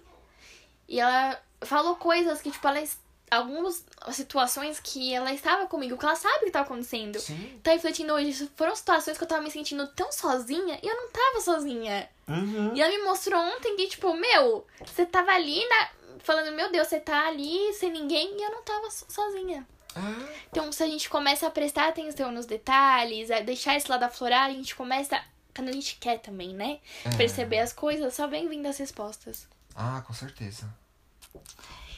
[0.88, 2.82] E ela falou coisas que, tipo, ela.
[3.30, 7.20] Algumas situações que ela estava comigo, que ela sabe o que tá acontecendo.
[7.20, 7.60] Sim.
[7.62, 11.10] Tá refletindo hoje, foram situações que eu tava me sentindo tão sozinha e eu não
[11.10, 12.10] tava sozinha.
[12.26, 12.74] Uhum.
[12.74, 15.90] E ela me mostrou ontem que, tipo, meu, você tava ali na...
[16.20, 19.68] falando, meu Deus, você tá ali sem ninguém e eu não tava so- sozinha.
[19.98, 24.04] Ah, Então, se a gente começa a prestar atenção nos detalhes, a deixar esse lado
[24.04, 25.22] aflorar, a gente começa,
[25.56, 26.80] quando a gente quer também, né?
[27.06, 27.16] é.
[27.16, 29.48] Perceber as coisas, só vem vindo as respostas.
[29.76, 30.68] Ah, com certeza.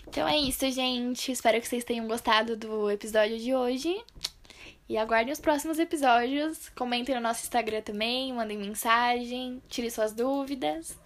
[0.08, 1.32] Então é isso, gente.
[1.32, 4.04] Espero que vocês tenham gostado do episódio de hoje.
[4.88, 6.70] E aguardem os próximos episódios.
[6.70, 10.98] Comentem no nosso Instagram também, mandem mensagem, tirem suas dúvidas.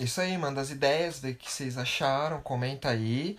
[0.00, 3.38] Isso aí, manda as ideias do que vocês acharam, comenta aí.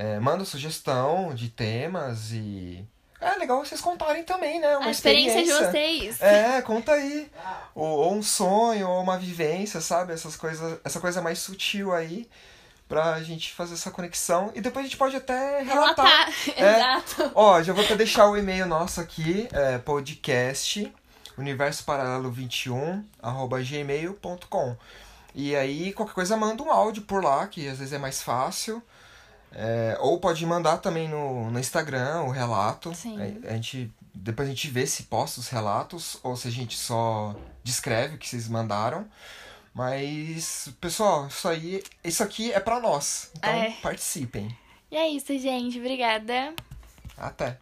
[0.00, 2.82] É, manda sugestão de temas e.
[3.20, 4.78] É legal vocês contarem também, né?
[4.78, 5.70] Uma a experiência, de experiência.
[5.70, 6.22] vocês.
[6.22, 7.30] É, conta aí.
[7.74, 10.14] Ou, ou um sonho, ou uma vivência, sabe?
[10.14, 12.26] Essas coisas, essa coisa mais sutil aí.
[12.88, 14.50] Pra gente fazer essa conexão.
[14.54, 16.06] E depois a gente pode até relatar.
[16.06, 16.34] Relatar.
[16.56, 16.76] É.
[16.80, 17.32] Exato.
[17.34, 20.90] Ó, já vou até deixar o e-mail nosso aqui, é podcast
[21.36, 24.76] universo paralelo 21 arroba gmail.com.
[25.34, 28.82] E aí, qualquer coisa, manda um áudio por lá, que às vezes é mais fácil.
[29.52, 32.94] É, ou pode mandar também no, no Instagram o relato.
[32.94, 33.18] Sim.
[33.20, 36.76] É, A, gente, depois a gente vê se posta os relatos ou se a gente
[36.76, 37.34] só
[37.64, 39.06] descreve o que vocês mandaram.
[39.74, 43.30] Mas, pessoal, isso aí, isso aqui é pra nós.
[43.36, 43.70] Então, É.
[43.82, 44.56] participem.
[44.90, 45.78] E é isso, gente.
[45.78, 46.52] Obrigada.
[47.16, 47.56] Até.